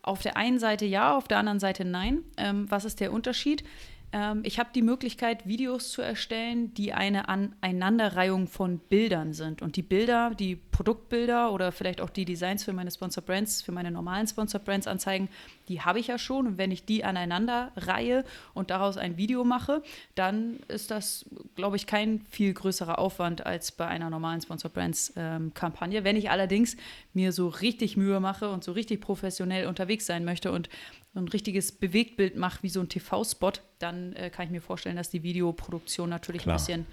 Auf 0.03 0.23
der 0.23 0.39
einen 0.39 0.59
Seite 0.59 0.87
ja, 0.87 1.15
auf 1.15 1.29
der 1.29 1.39
anderen 1.39 1.61
Seite 1.61 1.85
nein. 1.85 2.21
Ähm, 2.39 2.71
was 2.71 2.87
ist 2.87 3.01
der 3.01 3.13
Unterschied? 3.13 3.65
Ähm, 4.13 4.43
ich 4.45 4.59
habe 4.59 4.71
die 4.75 4.83
Möglichkeit, 4.83 5.47
Videos 5.47 5.93
zu 5.93 6.03
erstellen, 6.03 6.75
die 6.75 6.93
eine 6.93 7.29
Aneinanderreihung 7.29 8.49
von 8.49 8.79
Bildern 8.79 9.33
sind. 9.33 9.63
Und 9.63 9.77
die 9.77 9.83
Bilder, 9.83 10.33
die 10.35 10.57
Produktbilder 10.57 11.53
oder 11.53 11.73
vielleicht 11.73 12.01
auch 12.01 12.11
die 12.11 12.25
Designs 12.25 12.65
für 12.65 12.73
meine 12.73 12.91
Sponsor 12.91 13.23
Brands, 13.23 13.63
für 13.63 13.73
meine 13.73 13.91
normalen 13.91 14.27
Sponsor 14.27 14.61
Brands 14.61 14.87
Anzeigen, 14.87 15.29
die 15.69 15.83
habe 15.83 16.01
ich 16.01 16.09
ja 16.09 16.19
schon. 16.19 16.47
Und 16.47 16.59
wenn 16.59 16.73
ich 16.73 16.85
die 16.85 17.05
aneinander 17.05 17.73
reihe 17.77 18.25
und 18.55 18.71
daraus 18.71 18.97
ein 18.97 19.17
Video 19.17 19.45
mache, 19.45 19.83
dann 20.15 20.61
ist 20.69 20.91
das, 20.91 21.27
glaube 21.55 21.77
ich, 21.77 21.87
kein 21.87 22.23
viel 22.31 22.53
größerer 22.53 22.99
Aufwand 22.99 23.47
als 23.47 23.73
bei 23.73 23.87
einer 23.87 24.11
normalen 24.11 24.41
Sponsor 24.41 24.71
Brands 24.71 25.13
ähm, 25.17 25.55
Kampagne. 25.55 26.03
Wenn 26.03 26.17
ich 26.17 26.31
allerdings 26.31 26.77
mir 27.15 27.33
so 27.33 27.49
richtig 27.49 27.97
Mühe 27.97 28.19
mache 28.19 28.51
und 28.51 28.65
so 28.65 28.73
richtig 28.73 29.01
professionell 29.01 29.67
unterwegs 29.67 30.07
sein 30.07 30.25
möchte 30.25 30.51
und 30.51 30.69
ein 31.15 31.29
richtiges 31.29 31.73
Bewegtbild 31.73 32.37
mache, 32.37 32.63
wie 32.63 32.69
so 32.69 32.81
ein 32.81 32.89
TV-Spot, 32.89 33.53
dann 33.81 34.15
äh, 34.15 34.31
kann 34.31 34.47
ich 34.47 34.51
mir 34.51 34.61
vorstellen, 34.61 34.97
dass 34.97 35.11
die 35.11 35.23
Videoproduktion 35.23 36.09
natürlich 36.09 36.43
Klar. 36.43 36.57
ein 36.57 36.59
bisschen, 36.59 36.87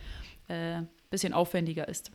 äh, 0.47 0.81
bisschen 1.09 1.33
aufwendiger 1.33 1.87
ist. 1.87 2.11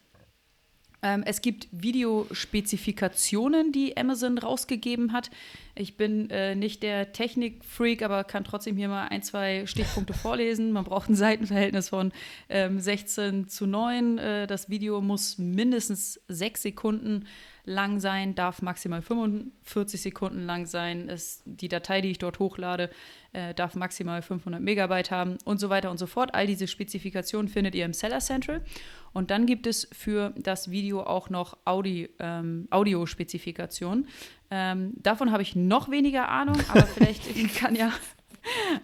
Ähm, 1.05 1.25
es 1.27 1.43
gibt 1.43 1.67
Videospezifikationen, 1.73 3.73
die 3.73 3.97
Amazon 3.97 4.39
rausgegeben 4.39 5.13
hat. 5.13 5.31
Ich 5.75 5.97
bin 5.97 6.31
äh, 6.31 6.55
nicht 6.55 6.85
der 6.85 7.13
Technik-Freak, 7.13 8.03
aber 8.03 8.23
kann 8.23 8.45
trotzdem 8.45 8.77
hier 8.77 8.89
mal 8.89 9.09
ein, 9.09 9.23
zwei 9.23 9.67
Stichpunkte 9.67 10.15
vorlesen. 10.15 10.71
Man 10.71 10.85
braucht 10.85 11.11
ein 11.11 11.17
Seitenverhältnis 11.17 11.89
von 11.89 12.13
ähm, 12.49 12.79
16 12.79 13.49
zu 13.49 13.67
9. 13.67 14.19
Äh, 14.19 14.47
das 14.47 14.71
Video 14.71 15.01
muss 15.01 15.39
mindestens 15.39 16.21
sechs 16.29 16.63
Sekunden 16.63 17.27
lang 17.65 18.01
sein, 18.01 18.35
darf 18.35 18.61
maximal 18.61 19.03
45 19.03 20.03
Sekunden 20.03 20.45
lang 20.47 20.67
sein. 20.67 21.09
Ist 21.09 21.43
die 21.45 21.69
Datei, 21.69 22.01
die 22.01 22.11
ich 22.11 22.19
dort 22.19 22.39
hochlade, 22.39 22.91
äh, 23.33 23.55
darf 23.55 23.77
maximal 23.77 24.21
500 24.21 24.61
Megabyte 24.61 25.11
haben 25.11 25.39
und 25.45 25.59
so 25.59 25.71
weiter 25.71 25.91
und 25.91 25.99
so 25.99 26.07
fort. 26.07 26.35
All 26.35 26.47
diese 26.47 26.67
Spezifikationen 26.67 27.49
findet 27.49 27.75
ihr 27.75 27.85
im 27.85 27.93
Seller 27.93 28.19
Central. 28.19 28.65
Und 29.13 29.31
dann 29.31 29.47
gibt 29.47 29.67
es 29.67 29.89
für 29.93 30.33
das 30.37 30.71
Video 30.71 31.03
auch 31.03 31.31
noch 31.31 31.57
Audi, 31.65 32.09
ähm, 32.19 32.67
Audio-Spezifikationen. 32.71 34.09
Ähm, 34.51 34.95
davon 34.97 35.31
habe 35.31 35.43
ich 35.43 35.55
noch 35.55 35.91
weniger 35.91 36.29
Ahnung, 36.29 36.57
aber 36.69 36.83
vielleicht 36.87 37.55
kann 37.57 37.77
ja, 37.77 37.93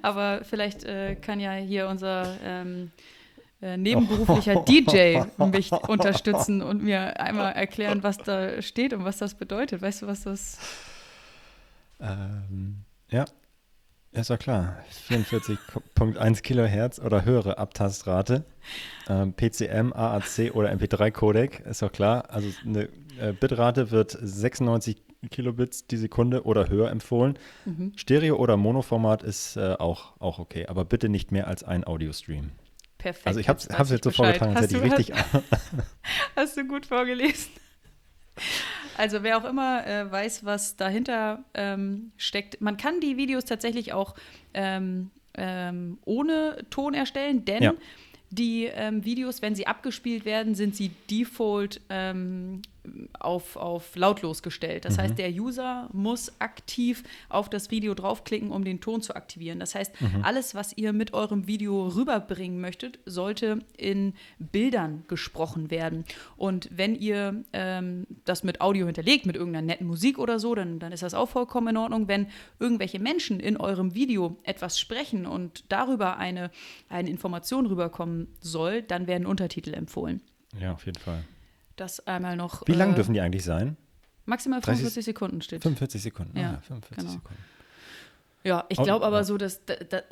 aber 0.02 0.44
vielleicht 0.44 0.84
äh, 0.84 1.16
kann 1.16 1.40
ja 1.40 1.52
hier 1.54 1.88
unser 1.88 2.38
ähm, 2.44 2.92
äh, 3.60 3.76
nebenberuflicher 3.76 4.56
oh. 4.60 4.64
DJ 4.64 5.20
mich 5.50 5.72
unterstützen 5.72 6.62
und 6.62 6.82
mir 6.82 7.20
einmal 7.20 7.52
erklären, 7.52 8.02
was 8.02 8.18
da 8.18 8.62
steht 8.62 8.92
und 8.92 9.04
was 9.04 9.18
das 9.18 9.34
bedeutet. 9.34 9.82
Weißt 9.82 10.02
du, 10.02 10.06
was 10.06 10.22
das? 10.22 10.58
Ähm, 12.00 12.84
ja, 13.10 13.24
ist 14.12 14.30
doch 14.30 14.38
klar. 14.38 14.78
44.1 15.08 16.42
Kilohertz 16.42 16.98
oder 16.98 17.24
höhere 17.24 17.58
Abtastrate. 17.58 18.44
Ähm, 19.08 19.34
PCM, 19.34 19.92
AAC 19.92 20.54
oder 20.54 20.72
MP3-Codec, 20.72 21.60
ist 21.66 21.82
doch 21.82 21.92
klar. 21.92 22.30
Also 22.30 22.48
eine 22.64 22.88
äh, 23.20 23.32
Bitrate 23.32 23.90
wird 23.90 24.16
96 24.20 24.96
Kilobits 25.30 25.86
die 25.86 25.96
Sekunde 25.96 26.44
oder 26.44 26.68
höher 26.68 26.90
empfohlen. 26.90 27.38
Mhm. 27.64 27.92
Stereo- 27.96 28.36
oder 28.36 28.56
Monoformat 28.56 29.22
ist 29.22 29.56
äh, 29.56 29.74
auch, 29.78 30.12
auch 30.20 30.38
okay, 30.38 30.66
aber 30.66 30.84
bitte 30.84 31.08
nicht 31.08 31.32
mehr 31.32 31.48
als 31.48 31.64
ein 31.64 31.84
Audiostream. 31.84 32.50
Perfekt. 32.98 33.26
Also 33.28 33.40
ich 33.40 33.48
habe 33.48 33.58
es 33.58 33.90
jetzt 33.90 34.04
so 34.04 34.10
vorgetragen, 34.10 34.56
als 34.56 34.72
hätte 34.72 34.84
ich 34.84 34.92
richtig. 34.92 35.12
hast 36.36 36.56
du 36.56 36.64
gut 36.64 36.86
vorgelesen. 36.86 37.50
Also 38.96 39.22
wer 39.22 39.38
auch 39.38 39.44
immer 39.44 39.86
äh, 39.86 40.10
weiß, 40.10 40.44
was 40.44 40.74
dahinter 40.74 41.44
ähm, 41.54 42.10
steckt, 42.16 42.60
man 42.60 42.76
kann 42.76 42.98
die 42.98 43.16
Videos 43.16 43.44
tatsächlich 43.44 43.92
auch 43.92 44.16
ähm, 44.54 45.12
ähm, 45.34 45.98
ohne 46.04 46.64
Ton 46.68 46.94
erstellen, 46.94 47.44
denn 47.44 47.62
ja. 47.62 47.74
die 48.30 48.64
ähm, 48.64 49.04
Videos, 49.04 49.40
wenn 49.40 49.54
sie 49.54 49.68
abgespielt 49.68 50.24
werden, 50.24 50.56
sind 50.56 50.74
sie 50.74 50.90
default 51.08 51.80
ähm, 51.90 52.62
auf, 53.18 53.56
auf 53.56 53.96
lautlos 53.96 54.42
gestellt. 54.42 54.84
Das 54.84 54.96
mhm. 54.96 55.02
heißt, 55.02 55.18
der 55.18 55.30
User 55.30 55.88
muss 55.92 56.40
aktiv 56.40 57.02
auf 57.28 57.48
das 57.48 57.70
Video 57.70 57.94
draufklicken, 57.94 58.50
um 58.50 58.64
den 58.64 58.80
Ton 58.80 59.02
zu 59.02 59.14
aktivieren. 59.16 59.60
Das 59.60 59.74
heißt, 59.74 60.00
mhm. 60.00 60.22
alles, 60.22 60.54
was 60.54 60.76
ihr 60.76 60.92
mit 60.92 61.14
eurem 61.14 61.46
Video 61.46 61.88
rüberbringen 61.88 62.60
möchtet, 62.60 62.98
sollte 63.06 63.60
in 63.76 64.14
Bildern 64.38 65.04
gesprochen 65.08 65.70
werden. 65.70 66.04
Und 66.36 66.68
wenn 66.72 66.94
ihr 66.94 67.44
ähm, 67.52 68.06
das 68.24 68.44
mit 68.44 68.60
Audio 68.60 68.86
hinterlegt, 68.86 69.26
mit 69.26 69.36
irgendeiner 69.36 69.66
netten 69.66 69.86
Musik 69.86 70.18
oder 70.18 70.38
so, 70.38 70.54
dann, 70.54 70.78
dann 70.78 70.92
ist 70.92 71.02
das 71.02 71.14
auch 71.14 71.28
vollkommen 71.28 71.68
in 71.68 71.76
Ordnung. 71.76 72.08
Wenn 72.08 72.28
irgendwelche 72.58 72.98
Menschen 72.98 73.40
in 73.40 73.56
eurem 73.56 73.94
Video 73.94 74.36
etwas 74.42 74.78
sprechen 74.78 75.26
und 75.26 75.64
darüber 75.68 76.18
eine, 76.18 76.50
eine 76.88 77.10
Information 77.10 77.66
rüberkommen 77.66 78.28
soll, 78.40 78.82
dann 78.82 79.06
werden 79.06 79.26
Untertitel 79.26 79.74
empfohlen. 79.74 80.20
Ja, 80.58 80.72
auf 80.72 80.86
jeden 80.86 80.98
Fall 80.98 81.24
das 81.80 82.06
einmal 82.06 82.36
noch. 82.36 82.66
Wie 82.66 82.72
lang 82.72 82.92
äh, 82.92 82.94
dürfen 82.94 83.14
die 83.14 83.20
eigentlich 83.20 83.44
sein? 83.44 83.76
Maximal 84.24 84.60
45 84.60 85.04
Sekunden 85.04 85.40
steht. 85.40 85.62
45 85.62 86.02
Sekunden, 86.02 86.38
ja, 86.38 86.54
ah, 86.58 86.60
45 86.60 86.96
genau. 86.98 87.10
Sekunden. 87.12 87.44
Ja, 88.44 88.64
ich 88.68 88.78
glaube 88.78 89.04
aber 89.04 89.24
so, 89.24 89.36
dass 89.36 89.64
da, 89.64 89.74
da, 89.74 90.02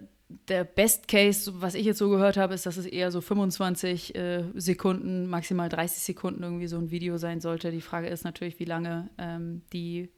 der 0.48 0.64
Best 0.64 1.06
Case, 1.06 1.52
was 1.60 1.74
ich 1.74 1.86
jetzt 1.86 1.98
so 1.98 2.10
gehört 2.10 2.36
habe, 2.36 2.54
ist, 2.54 2.66
dass 2.66 2.76
es 2.76 2.86
eher 2.86 3.10
so 3.12 3.20
25 3.20 4.14
äh, 4.14 4.44
Sekunden, 4.54 5.28
maximal 5.28 5.68
30 5.68 6.02
Sekunden 6.02 6.42
irgendwie 6.42 6.66
so 6.66 6.76
ein 6.76 6.90
Video 6.90 7.18
sein 7.18 7.40
sollte. 7.40 7.70
Die 7.70 7.80
Frage 7.80 8.08
ist 8.08 8.24
natürlich, 8.24 8.58
wie 8.58 8.64
lange 8.64 9.08
ähm, 9.18 9.62
die 9.72 10.10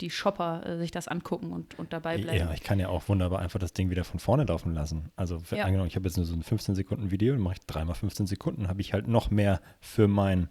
die 0.00 0.10
Shopper 0.10 0.64
äh, 0.64 0.78
sich 0.78 0.90
das 0.90 1.08
angucken 1.08 1.52
und, 1.52 1.78
und 1.78 1.92
dabei 1.92 2.18
bleiben. 2.18 2.38
Ja, 2.38 2.52
ich 2.52 2.62
kann 2.62 2.78
ja 2.78 2.88
auch 2.88 3.08
wunderbar 3.08 3.40
einfach 3.40 3.58
das 3.58 3.72
Ding 3.72 3.90
wieder 3.90 4.04
von 4.04 4.20
vorne 4.20 4.44
laufen 4.44 4.72
lassen. 4.72 5.10
Also 5.16 5.42
ja. 5.50 5.64
angenommen, 5.64 5.88
ich 5.88 5.96
habe 5.96 6.06
jetzt 6.06 6.16
nur 6.16 6.26
so 6.26 6.34
ein 6.34 6.42
15 6.42 6.74
Sekunden 6.74 7.10
Video, 7.10 7.34
dann 7.34 7.42
mache 7.42 7.54
ich 7.54 7.66
dreimal 7.66 7.94
15 7.94 8.26
Sekunden, 8.26 8.68
habe 8.68 8.80
ich 8.80 8.92
halt 8.92 9.08
noch 9.08 9.30
mehr 9.30 9.60
für 9.80 10.08
mein 10.08 10.48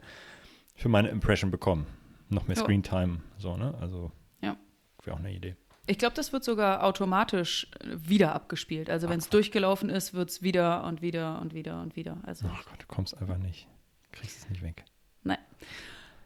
für 0.76 0.89
meine 0.89 1.10
Impression 1.10 1.50
bekommen. 1.50 1.88
Noch 2.30 2.48
mehr 2.48 2.58
Screen 2.58 2.84
Time, 2.84 3.21
so, 3.38 3.58
ne? 3.58 3.74
Also 3.82 4.12
ja. 4.41 4.56
wäre 5.04 5.15
auch 5.15 5.19
eine 5.19 5.34
Idee. 5.34 5.56
Ich 5.88 5.98
glaube, 5.98 6.15
das 6.15 6.34
wird 6.34 6.43
sogar 6.43 6.84
automatisch 6.84 7.67
äh, 7.80 7.95
wieder 7.98 8.36
abgespielt. 8.36 8.89
Also 8.89 9.10
wenn 9.10 9.19
es 9.19 9.30
durchgelaufen 9.30 9.89
ist, 9.89 10.13
wird 10.13 10.30
es 10.30 10.41
wieder 10.41 10.84
und 10.84 11.02
wieder 11.02 11.41
und 11.41 11.54
wieder 11.54 11.82
und 11.82 11.95
wieder. 11.95 12.17
Also, 12.24 12.48
Ach 12.52 12.65
Gott, 12.65 12.82
du 12.82 12.88
kommst 12.88 13.17
einfach 13.19 13.38
nicht. 13.38 13.67
Kriegst 14.12 14.39
es 14.39 14.50
nicht 14.50 14.62
weg. 14.62 14.84
Nein. 15.24 15.38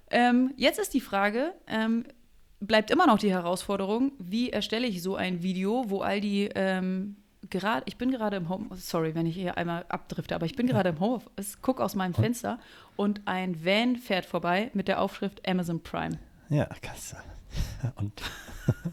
Ähm, 0.10 0.54
jetzt 0.58 0.80
ist 0.80 0.93
die 0.93 1.02
Frage, 1.02 1.54
ähm, 1.67 2.06
bleibt 2.62 2.91
immer 2.91 3.08
noch 3.08 3.17
die 3.17 3.32
Herausforderung, 3.32 4.13
wie 4.19 4.52
erstelle 4.52 4.88
ich 4.88 5.02
so 5.02 5.15
ein 5.15 5.43
Video, 5.43 5.86
wo 5.88 6.02
all 6.02 6.21
die 6.21 6.50
ähm, 6.56 7.17
gerade, 7.50 7.84
ich 7.86 7.97
bin 7.97 8.12
gerade 8.12 8.38
im 8.38 8.50
Home, 8.50 8.69
sorry, 8.76 9.15
wenn 9.15 9.26
ich 9.26 9.36
hier 9.36 9.58
einmal 9.58 9.86
abdrifte, 9.89 10.36
aber 10.36 10.45
ich 10.45 10.56
bin 10.56 10.67
gerade 10.67 10.89
im 10.89 11.00
Homeoffice, 11.00 11.62
gucke 11.62 11.84
aus 11.84 11.95
meinem 11.95 12.13
Fenster 12.13 12.60
und 12.95 13.21
ein 13.26 13.65
Van 13.65 13.97
fährt 13.97 14.26
vorbei 14.26 14.69
mit 14.74 14.88
der 14.88 15.02
Aufschrift 15.02 15.47
Amazon 15.47 15.82
Prime. 15.82 16.19
Ja, 16.50 16.67
kannst 16.82 17.13
du. 17.13 17.17
Und 17.95 18.21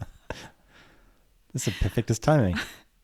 das 1.53 1.67
ist 1.67 1.67
ein 1.67 1.79
perfektes 1.79 2.19
Timing. 2.19 2.57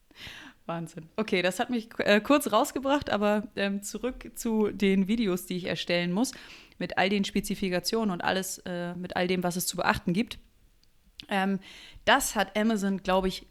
Wahnsinn. 0.66 1.08
Okay, 1.16 1.42
das 1.42 1.60
hat 1.60 1.70
mich 1.70 1.90
äh, 2.00 2.20
kurz 2.20 2.52
rausgebracht, 2.52 3.10
aber 3.10 3.44
ähm, 3.56 3.84
zurück 3.84 4.32
zu 4.36 4.72
den 4.72 5.08
Videos, 5.08 5.46
die 5.46 5.58
ich 5.58 5.66
erstellen 5.66 6.12
muss, 6.12 6.32
mit 6.78 6.98
all 6.98 7.08
den 7.10 7.24
Spezifikationen 7.24 8.12
und 8.12 8.22
alles, 8.22 8.58
äh, 8.66 8.96
mit 8.96 9.16
all 9.16 9.28
dem, 9.28 9.44
was 9.44 9.56
es 9.56 9.68
zu 9.68 9.78
beachten 9.78 10.12
gibt. 10.12 10.40
Ähm, 11.30 11.60
das 12.06 12.36
hat 12.36 12.58
Amazon, 12.58 13.02
glaube 13.04 13.28
ich, 13.28 13.46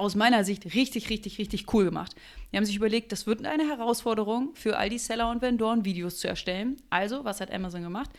aus 0.00 0.14
meiner 0.14 0.44
Sicht 0.44 0.74
richtig, 0.74 1.10
richtig, 1.10 1.38
richtig 1.38 1.72
cool 1.74 1.84
gemacht. 1.84 2.14
Die 2.50 2.56
haben 2.56 2.64
sich 2.64 2.76
überlegt, 2.76 3.12
das 3.12 3.26
wird 3.26 3.44
eine 3.44 3.68
Herausforderung 3.68 4.54
für 4.54 4.78
all 4.78 4.88
die 4.88 4.98
Seller 4.98 5.30
und 5.30 5.42
Vendoren, 5.42 5.84
Videos 5.84 6.18
zu 6.18 6.26
erstellen. 6.26 6.78
Also, 6.88 7.24
was 7.24 7.40
hat 7.40 7.52
Amazon 7.52 7.82
gemacht? 7.82 8.10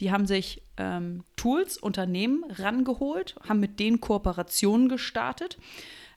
Die 0.00 0.10
haben 0.10 0.26
sich 0.26 0.62
ähm, 0.76 1.24
Tools, 1.36 1.78
Unternehmen 1.78 2.44
rangeholt, 2.50 3.36
haben 3.48 3.60
mit 3.60 3.80
denen 3.80 4.00
Kooperationen 4.00 4.88
gestartet 4.88 5.58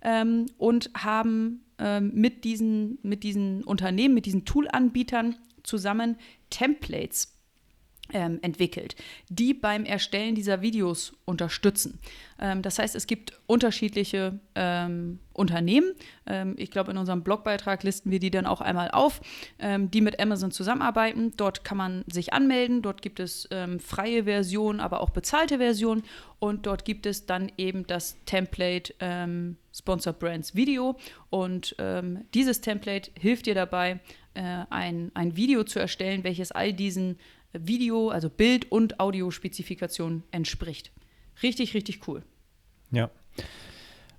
ähm, 0.02 0.48
und 0.58 0.90
haben 0.96 1.64
ähm, 1.78 2.12
mit, 2.14 2.44
diesen, 2.44 2.98
mit 3.04 3.24
diesen 3.24 3.64
Unternehmen, 3.64 4.14
mit 4.14 4.26
diesen 4.26 4.46
Toolanbietern 4.46 5.36
zusammen 5.64 6.18
Templates 6.50 7.38
ähm, 8.14 8.40
entwickelt, 8.42 8.96
die 9.30 9.54
beim 9.54 9.86
Erstellen 9.86 10.36
dieser 10.36 10.62
Videos 10.62 11.14
unterstützen. 11.26 12.00
Ähm, 12.40 12.62
das 12.62 12.80
heißt, 12.80 12.96
es 12.96 13.08
gibt 13.08 13.34
unterschiedliche 13.48 14.40
ähm, 14.56 15.20
Unternehmen. 15.34 15.94
Ähm, 16.26 16.56
ich 16.58 16.72
glaube, 16.72 16.92
in 16.92 16.98
unserem 16.98 17.24
Blogbeitrag 17.24 17.84
listen 17.84 18.12
wir 18.12 18.20
die 18.20 18.32
dann 18.32 18.46
auch 18.46 18.62
einmal 18.62 18.92
auf, 18.92 19.22
ähm, 19.60 19.92
die 19.92 20.02
mit 20.02 20.20
Amazon 20.20 20.52
zusammenarbeiten. 20.52 21.34
Dort 21.38 21.64
kann 21.64 21.78
man 21.78 22.04
sich 22.08 22.34
anmelden. 22.34 22.82
Dort 22.82 23.02
gibt 23.02 23.20
es 23.20 23.48
ähm, 23.52 23.80
freie 23.80 24.26
Versionen, 24.26 24.80
aber 24.80 25.02
auch 25.02 25.12
bezahlte 25.12 25.58
Versionen. 25.58 26.04
Und 26.40 26.66
dort 26.66 26.86
gibt 26.86 27.06
es 27.06 27.26
dann 27.26 27.52
eben 27.58 27.86
das 27.86 28.18
Template 28.26 28.94
Sponsor 29.72 30.14
Brands 30.14 30.56
Video. 30.56 30.98
Und 31.30 31.76
dieses 32.34 32.62
Template 32.62 33.12
hilft 33.14 33.46
dir 33.46 33.54
dabei, 33.54 34.00
äh, 34.34 34.64
ein, 34.70 35.12
ein 35.14 35.36
Video 35.36 35.64
zu 35.66 35.80
erstellen, 35.80 36.24
welches 36.24 36.54
all 36.54 36.72
diesen 36.72 37.18
Video, 37.54 38.10
also 38.10 38.30
Bild- 38.30 38.72
und 38.72 39.00
Audiospezifikation 39.00 40.24
entspricht. 40.32 40.92
Richtig, 41.44 41.74
richtig 41.74 42.08
cool. 42.08 42.24
Ja. 42.92 43.10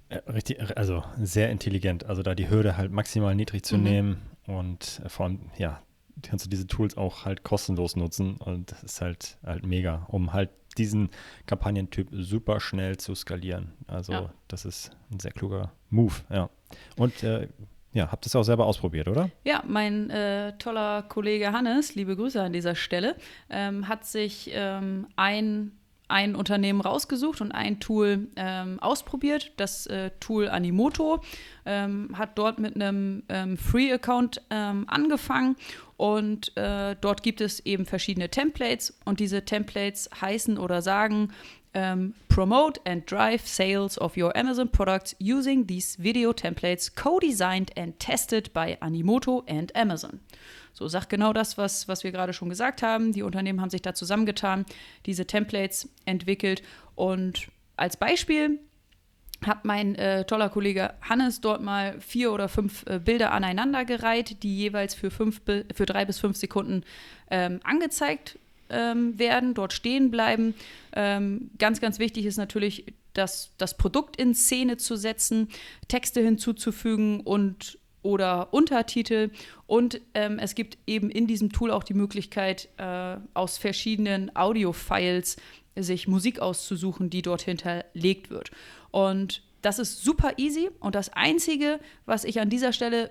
Äh, 0.08 0.18
richtig, 0.30 0.76
also 0.76 1.04
sehr 1.18 1.50
intelligent. 1.50 2.04
Also 2.06 2.22
da 2.22 2.34
die 2.34 2.50
Hürde 2.50 2.76
halt 2.76 2.92
maximal 2.92 3.34
niedrig 3.34 3.64
zu 3.64 3.76
mhm. 3.76 3.82
nehmen 3.82 4.22
und 4.46 5.00
äh, 5.04 5.08
vor 5.08 5.26
allem, 5.26 5.50
ja, 5.56 5.82
kannst 6.22 6.44
du 6.44 6.50
diese 6.50 6.66
Tools 6.66 6.96
auch 6.96 7.24
halt 7.24 7.42
kostenlos 7.42 7.96
nutzen 7.96 8.36
und 8.36 8.72
das 8.72 8.82
ist 8.82 9.00
halt 9.00 9.38
halt 9.44 9.64
mega, 9.64 10.06
um 10.08 10.32
halt 10.32 10.50
diesen 10.78 11.10
Kampagnentyp 11.46 12.08
super 12.12 12.60
schnell 12.60 12.96
zu 12.96 13.14
skalieren. 13.14 13.72
Also 13.86 14.12
ja. 14.12 14.34
das 14.48 14.64
ist 14.64 14.90
ein 15.10 15.20
sehr 15.20 15.32
kluger 15.32 15.72
Move, 15.90 16.14
ja. 16.30 16.50
Und 16.96 17.22
äh, 17.22 17.48
ja, 17.92 18.11
habt 18.11 18.24
es 18.26 18.35
auch 18.35 18.42
selber 18.42 18.66
ausprobiert, 18.66 19.09
oder? 19.09 19.31
Ja, 19.44 19.62
mein 19.66 20.11
äh, 20.11 20.57
toller 20.59 21.02
Kollege 21.02 21.52
Hannes, 21.52 21.94
liebe 21.94 22.16
Grüße 22.16 22.42
an 22.42 22.52
dieser 22.52 22.74
Stelle, 22.74 23.16
ähm, 23.50 23.87
hat 23.87 24.07
sich 24.07 24.50
ähm, 24.55 25.07
ein, 25.16 25.72
ein 26.09 26.35
Unternehmen 26.35 26.81
rausgesucht 26.81 27.42
und 27.42 27.52
ein 27.52 27.81
Tool 27.81 28.28
ähm, 28.37 28.81
ausprobiert, 28.81 29.52
das 29.59 29.87
äh, 29.88 30.11
Tool 30.20 30.48
Animoto, 30.48 31.22
ähm, 31.66 32.11
hat 32.16 32.38
dort 32.38 32.59
mit 32.59 32.76
einem 32.76 33.24
ähm, 33.28 33.59
Free-Account 33.59 34.40
ähm, 34.48 34.85
angefangen 34.88 35.57
und 35.98 36.57
äh, 36.57 36.96
dort 36.98 37.22
gibt 37.22 37.42
es 37.42 37.61
eben 37.61 37.85
verschiedene 37.85 38.31
Templates 38.31 38.98
und 39.05 39.20
diese 39.20 39.44
Templates 39.44 40.09
heißen 40.20 40.57
oder 40.57 40.81
sagen 40.81 41.28
ähm, 41.74 42.14
promote 42.28 42.80
and 42.85 43.11
drive 43.11 43.46
sales 43.46 43.98
of 43.98 44.16
your 44.16 44.37
Amazon 44.37 44.68
products 44.68 45.16
using 45.18 45.66
these 45.66 45.96
video 46.02 46.32
templates 46.32 46.94
co-designed 46.94 47.70
and 47.76 47.98
tested 47.98 48.52
by 48.52 48.76
Animoto 48.80 49.42
and 49.46 49.74
Amazon. 49.74 50.20
So 50.72 50.88
sagt 50.88 51.11
genau 51.11 51.32
das, 51.32 51.58
was, 51.58 51.88
was 51.88 52.04
wir 52.04 52.12
gerade 52.12 52.32
schon 52.32 52.48
gesagt 52.48 52.82
haben. 52.82 53.12
Die 53.12 53.22
Unternehmen 53.22 53.61
haben 53.61 53.70
sich 53.70 53.82
da 53.82 53.94
zusammengetan, 53.94 54.64
diese 55.06 55.26
Templates 55.26 55.88
entwickelt 56.04 56.62
und 56.94 57.48
als 57.76 57.96
Beispiel 57.96 58.58
hat 59.46 59.64
mein 59.64 59.96
äh, 59.96 60.24
toller 60.24 60.48
Kollege 60.48 60.94
Hannes 61.00 61.40
dort 61.40 61.62
mal 61.62 62.00
vier 62.00 62.32
oder 62.32 62.48
fünf 62.48 62.85
äh, 62.87 63.00
Bilder 63.00 63.32
aneinandergereiht, 63.32 64.42
die 64.42 64.56
jeweils 64.56 64.94
für, 64.94 65.11
fünf, 65.11 65.40
für 65.44 65.87
drei 65.87 66.04
bis 66.04 66.20
fünf 66.20 66.37
Sekunden 66.37 66.85
ähm, 67.30 67.61
angezeigt 67.64 68.38
ähm, 68.72 69.18
werden, 69.18 69.54
dort 69.54 69.72
stehen 69.72 70.11
bleiben. 70.11 70.54
Ähm, 70.94 71.50
ganz, 71.58 71.80
ganz 71.80 71.98
wichtig 71.98 72.26
ist 72.26 72.37
natürlich, 72.37 72.87
das, 73.14 73.52
das 73.58 73.76
Produkt 73.76 74.16
in 74.16 74.35
Szene 74.35 74.78
zu 74.78 74.96
setzen, 74.96 75.48
Texte 75.88 76.22
hinzuzufügen 76.22 77.20
und 77.20 77.78
oder 78.02 78.52
Untertitel. 78.52 79.30
Und 79.66 80.00
ähm, 80.14 80.38
es 80.38 80.54
gibt 80.54 80.76
eben 80.87 81.08
in 81.11 81.26
diesem 81.26 81.52
Tool 81.52 81.70
auch 81.70 81.85
die 81.85 81.94
Möglichkeit, 81.94 82.68
äh, 82.76 83.16
aus 83.35 83.58
verschiedenen 83.58 84.35
Audio-Files 84.35 85.37
sich 85.76 86.08
Musik 86.08 86.40
auszusuchen, 86.40 87.11
die 87.11 87.22
dort 87.22 87.42
hinterlegt 87.42 88.30
wird. 88.30 88.50
Und 88.90 89.42
das 89.62 89.78
ist 89.78 90.02
super 90.02 90.32
easy. 90.37 90.70
Und 90.80 90.94
das 90.94 91.11
Einzige, 91.11 91.78
was 92.04 92.24
ich 92.24 92.40
an 92.40 92.50
dieser 92.50 92.72
Stelle 92.72 93.08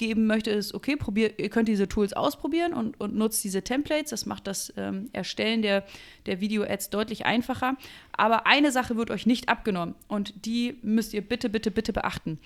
mitgeben 0.00 0.26
möchte, 0.26 0.50
ist, 0.50 0.72
okay, 0.74 0.96
probier, 0.96 1.38
ihr 1.38 1.50
könnt 1.50 1.68
diese 1.68 1.86
Tools 1.86 2.14
ausprobieren 2.14 2.72
und, 2.72 2.98
und 3.00 3.14
nutzt 3.14 3.44
diese 3.44 3.62
Templates. 3.62 4.10
Das 4.10 4.24
macht 4.24 4.46
das 4.46 4.72
ähm, 4.76 5.10
Erstellen 5.12 5.60
der, 5.60 5.84
der 6.26 6.40
Video-Ads 6.40 6.90
deutlich 6.90 7.26
einfacher. 7.26 7.76
Aber 8.12 8.46
eine 8.46 8.72
Sache 8.72 8.96
wird 8.96 9.10
euch 9.10 9.26
nicht 9.26 9.48
abgenommen 9.48 9.94
und 10.08 10.46
die 10.46 10.78
müsst 10.82 11.12
ihr 11.12 11.20
bitte, 11.20 11.50
bitte, 11.50 11.70
bitte 11.70 11.92
beachten. 11.92 12.38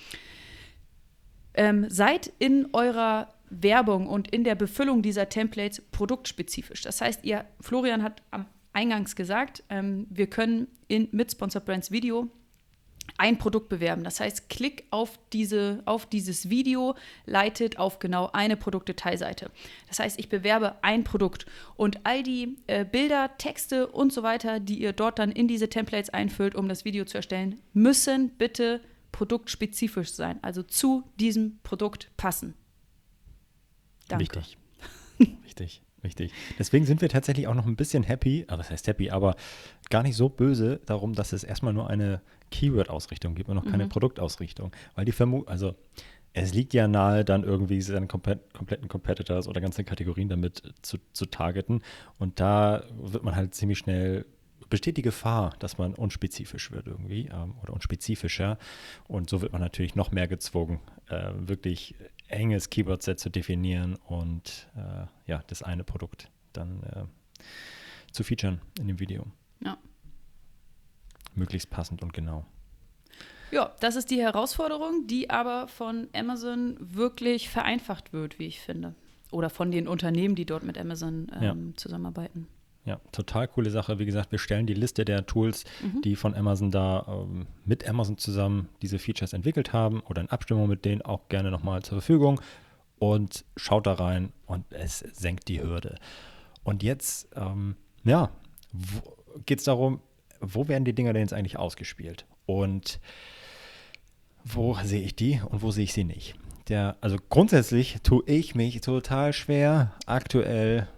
Ähm, 1.55 1.87
seid 1.89 2.33
in 2.41 2.69
eurer 2.73 3.33
Werbung 3.51 4.09
und 4.09 4.29
in 4.33 4.43
der 4.43 4.57
Befüllung 4.57 5.03
dieser 5.03 5.29
Templates 5.29 5.81
produktspezifisch. 5.93 6.83
Das 6.83 7.01
heißt, 7.01 7.25
ihr, 7.25 7.45
Florian 7.61 8.03
hat 8.03 8.23
am 8.33 8.47
eingangs 8.73 9.15
gesagt, 9.15 9.63
ähm, 9.69 10.09
wir 10.11 10.27
können 10.27 10.67
in, 10.89 11.09
mit 11.13 11.31
Sponsored 11.31 11.65
Brands 11.65 11.93
Video 11.93 12.29
ein 13.17 13.39
Produkt 13.39 13.69
bewerben. 13.69 14.03
Das 14.03 14.21
heißt, 14.21 14.49
klick 14.49 14.85
auf, 14.91 15.19
diese, 15.33 15.83
auf 15.85 16.07
dieses 16.07 16.51
Video, 16.51 16.97
leitet 17.27 17.79
auf 17.79 17.99
genau 17.99 18.31
eine 18.33 18.57
Produktdetailseite. 18.57 19.51
Das 19.89 19.99
heißt, 20.01 20.19
ich 20.19 20.29
bewerbe 20.29 20.83
ein 20.83 21.05
Produkt 21.05 21.47
und 21.77 22.05
all 22.05 22.23
die 22.23 22.59
äh, 22.67 22.85
Bilder, 22.85 23.31
Texte 23.39 23.87
und 23.87 24.13
so 24.13 24.23
weiter, 24.23 24.59
die 24.59 24.81
ihr 24.81 24.93
dort 24.93 25.19
dann 25.19 25.31
in 25.31 25.47
diese 25.47 25.69
Templates 25.69 26.11
einfüllt, 26.11 26.55
um 26.55 26.69
das 26.69 26.85
Video 26.85 27.05
zu 27.05 27.17
erstellen, 27.17 27.61
müssen 27.73 28.31
bitte 28.31 28.81
produktspezifisch 29.13 30.13
sein, 30.13 30.41
also 30.43 30.65
zu 30.65 31.05
diesem 31.21 31.61
Produkt 31.63 32.11
passen. 32.17 32.55
Danke. 34.09 34.25
Wichtig. 34.37 34.59
Wichtig. 35.45 35.84
Richtig. 36.05 36.33
Deswegen 36.59 36.85
sind 36.85 37.01
wir 37.01 37.09
tatsächlich 37.09 37.49
auch 37.49 37.55
noch 37.55 37.67
ein 37.67 37.77
bisschen 37.77 38.03
happy, 38.03 38.45
aber 38.47 38.59
das 38.59 38.71
heißt 38.71 38.87
happy, 38.87 39.11
aber 39.11 39.37
gar 39.89 40.03
nicht 40.03 40.17
so 40.17 40.29
böse 40.29 40.81
darum, 40.85 41.15
dass 41.15 41.33
es 41.33 41.45
erstmal 41.45 41.73
nur 41.73 41.89
eine 41.89 42.21
Keyword-Ausrichtung 42.51 43.35
gibt 43.35 43.49
und 43.49 43.57
noch 43.57 43.65
keine 43.65 43.87
mhm. 43.87 43.89
Produktausrichtung. 43.89 44.71
Weil 44.95 45.07
die 45.07 45.13
Vermutung, 45.13 45.49
also 45.49 45.75
es 46.35 46.53
liegt 46.53 46.75
ja 46.75 46.89
nahe, 46.89 47.25
dann 47.25 47.43
irgendwie 47.43 47.81
seine 47.81 48.07
kompletten 48.07 48.89
Competitors 48.89 49.49
oder 49.49 49.61
ganze 49.61 49.85
Kategorien 49.85 50.29
damit 50.29 50.75
zu, 50.83 50.99
zu 51.13 51.27
targeten. 51.27 51.83
Und 52.19 52.39
da 52.39 52.85
wird 53.01 53.25
man 53.25 53.35
halt 53.35 53.55
ziemlich 53.55 53.79
schnell 53.79 54.27
besteht 54.71 54.97
die 54.97 55.03
Gefahr, 55.03 55.55
dass 55.59 55.79
man 55.79 55.95
unspezifisch 55.95 56.73
wird 56.73 56.87
irgendwie 56.89 57.29
ähm, 57.33 57.55
oder 57.63 57.73
unspezifischer. 57.73 58.59
Und 59.07 59.31
so 59.31 59.41
wird 59.41 59.53
man 59.53 59.61
natürlich 59.61 59.95
noch 59.95 60.11
mehr 60.11 60.27
gezwungen, 60.27 60.81
äh, 61.09 61.31
wirklich 61.37 61.95
enges 62.35 62.71
Keyword-Set 62.71 63.19
zu 63.19 63.31
definieren 63.31 63.97
und 64.07 64.69
äh, 64.77 65.07
ja, 65.31 65.43
das 65.47 65.63
eine 65.63 65.85
Produkt 65.85 66.29
dann 66.53 66.83
äh, 66.83 67.05
zu 68.13 68.25
featuren 68.25 68.61
in 68.79 68.89
dem 68.89 69.01
Video. 69.01 69.27
Ja. 69.61 69.79
Möglichst 71.35 71.71
passend 71.71 72.03
und 72.03 72.13
genau. 72.13 72.45
Ja, 73.51 73.73
das 73.81 73.97
ist 73.97 74.11
die 74.11 74.21
Herausforderung, 74.21 75.07
die 75.07 75.31
aber 75.31 75.69
von 75.69 76.09
Amazon 76.13 76.77
wirklich 76.81 77.49
vereinfacht 77.51 78.13
wird, 78.13 78.39
wie 78.39 78.47
ich 78.47 78.61
finde. 78.61 78.95
Oder 79.31 79.51
von 79.51 79.71
den 79.71 79.89
Unternehmen, 79.89 80.35
die 80.35 80.45
dort 80.45 80.65
mit 80.65 80.79
Amazon 80.79 81.31
ähm, 81.35 81.43
ja. 81.43 81.77
zusammenarbeiten. 81.77 82.49
Ja, 82.85 83.01
total 83.13 83.49
coole 83.49 83.71
Sache. 83.71 83.99
Wie 83.99 84.05
gesagt, 84.05 84.31
wir 84.31 84.39
stellen 84.39 84.67
die 84.67 84.75
Liste 84.75 85.07
der 85.07 85.25
Tools, 85.25 85.65
mhm. 85.83 86.03
die 86.03 86.17
von 86.17 86.35
Amazon 86.35 86.71
da 86.71 87.07
ähm, 87.09 87.47
mit 87.65 87.89
Amazon 87.89 88.19
zusammen 88.19 88.69
diese 88.83 88.99
Features 88.99 89.33
entwickelt 89.33 89.73
haben 89.73 90.01
oder 90.01 90.21
in 90.21 90.29
Abstimmung 90.29 90.69
mit 90.69 90.85
denen 90.85 91.01
auch 91.01 91.29
gerne 91.29 91.51
nochmal 91.51 91.83
zur 91.83 91.99
Verfügung 92.01 92.41
und 92.99 93.45
schaut 93.57 93.87
da 93.87 93.95
rein 93.95 94.33
und 94.47 94.65
es 94.71 94.99
senkt 94.99 95.49
die 95.49 95.63
Hürde. 95.63 95.97
Und 96.63 96.83
jetzt, 96.83 97.29
ähm, 97.37 97.77
ja, 98.05 98.31
geht 99.47 99.61
es 99.61 99.65
darum, 99.65 100.01
wo 100.41 100.69
werden 100.69 100.85
die 100.85 100.95
Dinger 100.95 101.13
denn 101.13 101.23
jetzt 101.23 101.33
eigentlich 101.33 101.59
ausgespielt? 101.59 102.27
Und 102.47 103.01
wo 104.45 104.77
sehe 104.83 105.03
ich 105.03 105.17
die 105.17 105.41
und 105.49 105.63
wo 105.63 105.71
sehe 105.71 105.85
ich 105.85 105.95
sie 105.95 106.05
nicht? 106.05 106.35
Der, 106.69 106.97
also 107.01 107.17
grundsätzlich 107.29 107.99
tue 108.03 108.23
ich 108.27 108.55
mich 108.55 108.81
total 108.81 109.33
schwer, 109.33 109.95
aktuell 110.07 110.89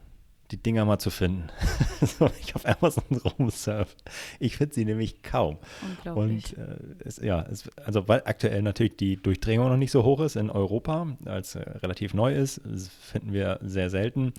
die 0.51 0.63
Dinger 0.63 0.85
mal 0.85 0.99
zu 0.99 1.11
finden. 1.11 1.49
so, 2.01 2.31
ich 2.41 2.55
auf 2.55 2.67
Amazon 2.67 3.05
rumsurfe. 3.39 3.95
Ich 4.39 4.57
finde 4.57 4.75
sie 4.75 4.85
nämlich 4.85 5.23
kaum. 5.23 5.59
Und 6.05 6.57
äh, 6.57 6.77
es, 7.05 7.19
ja, 7.19 7.43
es, 7.43 7.69
also 7.85 8.07
weil 8.09 8.23
aktuell 8.25 8.63
natürlich 8.63 8.97
die 8.97 9.17
Durchdringung 9.17 9.69
noch 9.69 9.77
nicht 9.77 9.91
so 9.91 10.05
hoch 10.05 10.21
ist 10.21 10.37
in 10.37 10.51
Europa, 10.51 11.17
als 11.25 11.55
äh, 11.55 11.61
relativ 11.61 12.15
neu 12.15 12.35
ist, 12.35 12.61
finden 13.01 13.33
wir 13.33 13.59
sehr 13.63 13.91
selten. 13.91 14.33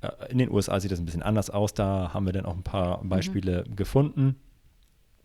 Äh, 0.00 0.10
in 0.30 0.38
den 0.38 0.50
USA 0.50 0.80
sieht 0.80 0.92
das 0.92 0.98
ein 0.98 1.04
bisschen 1.04 1.22
anders 1.22 1.50
aus. 1.50 1.74
Da 1.74 2.12
haben 2.14 2.26
wir 2.26 2.32
dann 2.32 2.46
auch 2.46 2.56
ein 2.56 2.62
paar 2.62 3.02
mhm. 3.02 3.08
Beispiele 3.08 3.64
mhm. 3.68 3.76
gefunden 3.76 4.36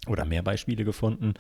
oder 0.08 0.26
mehr 0.26 0.44
Beispiele 0.44 0.84
gefunden. 0.84 1.34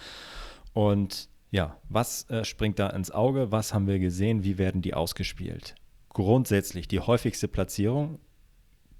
Und 0.74 1.30
ja, 1.52 1.78
was 1.90 2.30
äh, 2.30 2.44
springt 2.44 2.80
da 2.80 2.90
ins 2.90 3.12
Auge? 3.12 3.52
Was 3.52 3.74
haben 3.74 3.88
wir 3.88 4.00
gesehen? 4.00 4.44
Wie 4.44 4.58
werden 4.58 4.82
die 4.82 4.94
ausgespielt? 4.94 5.76
Grundsätzlich 6.10 6.88
die 6.88 7.00
häufigste 7.00 7.48
Platzierung 7.48 8.20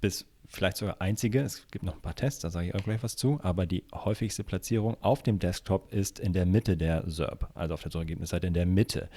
bis 0.06 0.24
vielleicht 0.46 0.76
sogar 0.76 1.00
einzige, 1.00 1.40
es 1.40 1.66
gibt 1.72 1.84
noch 1.84 1.96
ein 1.96 2.00
paar 2.00 2.14
Tests, 2.14 2.40
da 2.40 2.48
sage 2.48 2.68
ich 2.68 2.74
auch 2.76 2.84
gleich 2.84 3.02
was 3.02 3.16
zu, 3.16 3.40
aber 3.42 3.66
die 3.66 3.82
häufigste 3.92 4.44
Platzierung 4.44 4.96
auf 5.00 5.24
dem 5.24 5.40
Desktop 5.40 5.92
ist 5.92 6.20
in 6.20 6.32
der 6.32 6.46
Mitte 6.46 6.76
der 6.76 7.02
SERP, 7.10 7.48
also 7.56 7.74
auf 7.74 7.82
der 7.82 7.90
Suchergebnisseite 7.90 8.46
in 8.46 8.54
der 8.54 8.66
Mitte. 8.66 9.08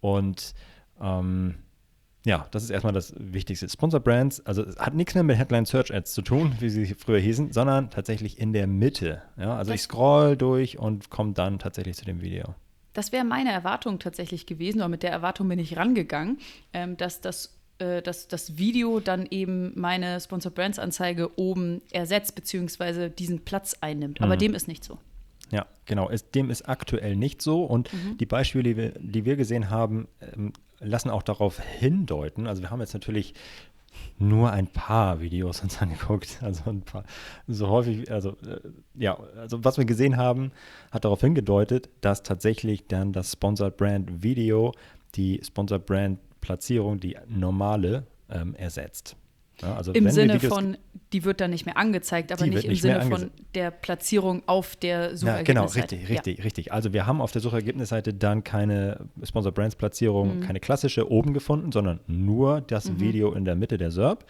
Und 0.00 0.54
ähm, 1.02 1.56
ja, 2.24 2.46
das 2.50 2.62
ist 2.62 2.70
erstmal 2.70 2.94
das 2.94 3.12
Wichtigste. 3.18 3.68
Sponsor 3.68 4.00
Brands, 4.00 4.40
also 4.46 4.62
es 4.62 4.78
hat 4.78 4.94
nichts 4.94 5.12
mehr 5.12 5.22
mit 5.22 5.36
Headline 5.36 5.66
Search 5.66 5.92
Ads 5.92 6.14
zu 6.14 6.22
tun, 6.22 6.56
wie 6.60 6.70
sie 6.70 6.86
früher 6.94 7.20
hießen, 7.20 7.52
sondern 7.52 7.90
tatsächlich 7.90 8.38
in 8.38 8.54
der 8.54 8.66
Mitte. 8.66 9.20
Ja, 9.36 9.54
also 9.58 9.74
ich 9.74 9.82
scroll 9.82 10.38
durch 10.38 10.78
und 10.78 11.10
komme 11.10 11.34
dann 11.34 11.58
tatsächlich 11.58 11.96
zu 11.96 12.06
dem 12.06 12.22
Video. 12.22 12.54
Das 12.94 13.12
wäre 13.12 13.26
meine 13.26 13.52
Erwartung 13.52 13.98
tatsächlich 13.98 14.46
gewesen, 14.46 14.78
oder 14.78 14.88
mit 14.88 15.02
der 15.02 15.10
Erwartung 15.10 15.48
bin 15.48 15.58
ich 15.58 15.76
rangegangen, 15.76 16.38
ähm, 16.72 16.96
dass 16.96 17.20
das 17.20 17.58
äh, 17.82 18.02
dass 18.02 18.28
das 18.28 18.56
Video 18.56 19.00
dann 19.00 19.26
eben 19.30 19.72
meine 19.74 20.20
Sponsor 20.20 20.52
Brands 20.52 20.78
Anzeige 20.78 21.36
oben 21.36 21.82
ersetzt, 21.90 22.34
beziehungsweise 22.34 23.10
diesen 23.10 23.40
Platz 23.40 23.76
einnimmt. 23.80 24.20
Aber 24.20 24.36
mhm. 24.36 24.38
dem 24.38 24.54
ist 24.54 24.68
nicht 24.68 24.84
so. 24.84 24.98
Ja, 25.50 25.66
genau. 25.84 26.08
Es, 26.08 26.30
dem 26.30 26.48
ist 26.50 26.68
aktuell 26.68 27.16
nicht 27.16 27.42
so. 27.42 27.64
Und 27.64 27.92
mhm. 27.92 28.18
die 28.18 28.26
Beispiele, 28.26 28.62
die 28.62 28.76
wir, 28.76 28.92
die 28.98 29.24
wir 29.24 29.36
gesehen 29.36 29.68
haben, 29.68 30.06
ähm, 30.20 30.52
lassen 30.78 31.10
auch 31.10 31.22
darauf 31.22 31.60
hindeuten. 31.60 32.46
Also 32.46 32.62
wir 32.62 32.70
haben 32.70 32.80
jetzt 32.80 32.94
natürlich 32.94 33.34
nur 34.18 34.52
ein 34.52 34.68
paar 34.68 35.20
Videos 35.20 35.60
uns 35.62 35.82
angeguckt. 35.82 36.38
Also 36.42 36.70
ein 36.70 36.82
paar, 36.82 37.04
so 37.48 37.68
häufig, 37.68 38.10
also 38.12 38.30
äh, 38.46 38.60
ja, 38.94 39.18
also 39.36 39.64
was 39.64 39.76
wir 39.76 39.84
gesehen 39.84 40.16
haben, 40.16 40.52
hat 40.92 41.04
darauf 41.04 41.20
hingedeutet, 41.20 41.88
dass 42.00 42.22
tatsächlich 42.22 42.86
dann 42.86 43.12
das 43.12 43.32
Sponsored 43.32 43.76
Brand 43.76 44.22
Video 44.22 44.72
die 45.14 45.40
Sponsored 45.44 45.84
Brand 45.84 46.18
Platzierung 46.42 47.00
die 47.00 47.16
normale 47.26 48.06
ähm, 48.28 48.54
ersetzt. 48.54 49.16
Ja, 49.62 49.76
also 49.76 49.92
Im 49.92 50.10
Sinne 50.10 50.40
von, 50.40 50.76
die 51.12 51.24
wird 51.24 51.40
dann 51.40 51.50
nicht 51.50 51.66
mehr 51.66 51.76
angezeigt, 51.76 52.32
aber 52.32 52.46
nicht 52.46 52.64
im 52.64 52.70
nicht 52.70 52.82
Sinne 52.82 53.02
von 53.02 53.30
der 53.54 53.70
Platzierung 53.70 54.42
auf 54.46 54.76
der 54.76 55.16
Suchergebnisseite. 55.16 55.36
Ja, 55.36 55.60
genau, 55.60 55.72
richtig, 55.72 56.08
richtig, 56.08 56.38
ja. 56.38 56.44
richtig. 56.44 56.72
Also 56.72 56.92
wir 56.92 57.06
haben 57.06 57.20
auf 57.20 57.32
der 57.32 57.40
Suchergebnisseite 57.40 58.12
dann 58.12 58.44
keine 58.44 59.06
Sponsor 59.22 59.52
Brands 59.52 59.76
Platzierung, 59.76 60.38
mhm. 60.38 60.40
keine 60.40 60.58
klassische 60.58 61.10
oben 61.10 61.32
gefunden, 61.32 61.70
sondern 61.70 62.00
nur 62.06 62.60
das 62.60 62.90
mhm. 62.90 63.00
Video 63.00 63.32
in 63.32 63.44
der 63.44 63.54
Mitte 63.54 63.78
der 63.78 63.90
SERP 63.90 64.24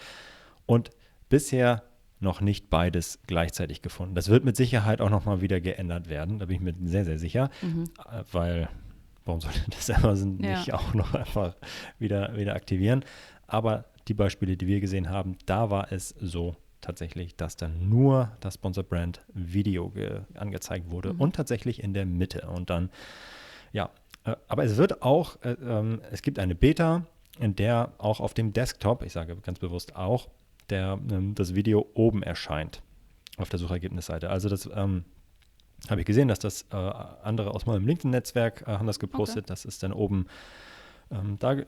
und 0.66 0.90
bisher 1.28 1.82
noch 2.20 2.40
nicht 2.40 2.68
beides 2.68 3.18
gleichzeitig 3.26 3.80
gefunden. 3.80 4.14
Das 4.14 4.28
wird 4.28 4.44
mit 4.44 4.56
Sicherheit 4.56 5.00
auch 5.00 5.10
nochmal 5.10 5.40
wieder 5.40 5.60
geändert 5.60 6.08
werden, 6.08 6.38
da 6.38 6.46
bin 6.46 6.56
ich 6.56 6.62
mir 6.62 6.74
sehr, 6.84 7.04
sehr 7.04 7.18
sicher, 7.18 7.50
mhm. 7.62 7.84
Äh, 7.98 8.22
weil 8.30 8.68
warum 9.24 9.40
sollte 9.40 9.60
das 9.70 9.90
Amazon 9.90 10.38
ja. 10.42 10.58
nicht 10.58 10.72
auch 10.72 10.94
noch 10.94 11.14
einfach 11.14 11.56
wieder, 11.98 12.36
wieder 12.36 12.54
aktivieren? 12.54 13.04
Aber 13.46 13.84
die 14.08 14.14
Beispiele, 14.14 14.56
die 14.56 14.66
wir 14.66 14.80
gesehen 14.80 15.10
haben, 15.10 15.36
da 15.46 15.70
war 15.70 15.92
es 15.92 16.10
so 16.20 16.56
tatsächlich, 16.80 17.36
dass 17.36 17.56
dann 17.56 17.88
nur 17.88 18.32
das 18.40 18.54
Sponsor 18.54 18.82
Brand 18.82 19.20
Video 19.32 19.92
angezeigt 20.34 20.90
wurde 20.90 21.14
mhm. 21.14 21.20
und 21.20 21.36
tatsächlich 21.36 21.82
in 21.82 21.94
der 21.94 22.06
Mitte. 22.06 22.48
Und 22.48 22.70
dann, 22.70 22.90
ja, 23.72 23.90
äh, 24.24 24.36
aber 24.48 24.64
es 24.64 24.76
wird 24.76 25.02
auch, 25.02 25.40
äh, 25.42 25.52
ähm, 25.52 26.00
es 26.10 26.22
gibt 26.22 26.38
eine 26.38 26.54
Beta, 26.54 27.06
in 27.38 27.56
der 27.56 27.92
auch 27.98 28.20
auf 28.20 28.34
dem 28.34 28.52
Desktop, 28.52 29.02
ich 29.02 29.12
sage 29.12 29.36
ganz 29.36 29.58
bewusst 29.58 29.96
auch, 29.96 30.28
der, 30.70 30.98
ähm, 31.10 31.34
das 31.34 31.54
Video 31.54 31.86
oben 31.94 32.22
erscheint 32.22 32.82
auf 33.38 33.48
der 33.48 33.58
Suchergebnisseite. 33.58 34.28
Also 34.28 34.48
das 34.48 34.68
ähm, 34.74 35.04
habe 35.88 36.00
ich 36.00 36.06
gesehen, 36.06 36.28
dass 36.28 36.38
das 36.38 36.62
äh, 36.72 36.76
andere 36.76 37.54
aus 37.54 37.66
meinem 37.66 37.86
LinkedIn-Netzwerk 37.86 38.62
äh, 38.62 38.72
haben 38.72 38.86
das 38.86 38.98
gepostet. 38.98 39.44
Okay. 39.44 39.48
Das 39.48 39.64
ist 39.64 39.82
dann 39.82 39.92
oben 39.92 40.26
ähm, 41.12 41.36
da 41.38 41.52
äh, 41.52 41.64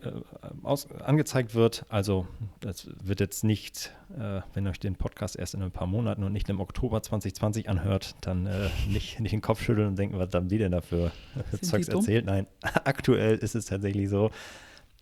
aus, 0.63 0.91
angezeigt 0.91 1.55
wird. 1.55 1.85
Also 1.89 2.27
das 2.61 2.89
wird 3.03 3.21
jetzt 3.21 3.45
nicht, 3.45 3.93
äh, 4.19 4.41
wenn 4.55 4.67
euch 4.67 4.81
den 4.81 4.97
Podcast 4.97 5.37
erst 5.37 5.55
in 5.55 5.63
ein 5.63 5.71
paar 5.71 5.87
Monaten 5.87 6.25
und 6.25 6.33
nicht 6.33 6.49
im 6.49 6.61
Oktober 6.61 7.03
2020 7.03 7.69
anhört, 7.69 8.15
dann 8.23 8.47
äh, 8.47 8.71
nicht, 8.89 9.21
nicht 9.21 9.33
den 9.33 9.43
Kopf 9.43 9.63
schütteln 9.63 9.89
und 9.89 9.99
denken, 9.99 10.19
was 10.19 10.33
haben 10.33 10.49
die 10.49 10.59
denn 10.59 10.73
da 10.73 10.81
für 10.81 11.13
Zeugs 11.61 11.89
erzählt? 11.89 12.25
Nein, 12.25 12.47
aktuell 12.63 13.37
ist 13.37 13.55
es 13.55 13.67
tatsächlich 13.67 14.09
so, 14.09 14.31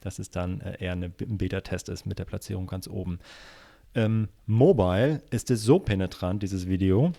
dass 0.01 0.19
es 0.19 0.31
dann 0.31 0.61
äh, 0.61 0.83
eher 0.83 0.93
eine, 0.93 1.13
ein 1.21 1.39
Beta-Test 1.39 1.89
ist 1.89 2.07
mit 2.07 2.19
der 2.19 2.25
Platzierung 2.25 2.67
ganz 2.67 2.89
oben. 2.89 3.21
Ähm, 3.95 4.29
mobile 4.47 5.23
ist 5.31 5.51
es 5.51 5.63
so 5.63 5.79
penetrant, 5.79 6.43
dieses 6.43 6.67
Video, 6.67 7.13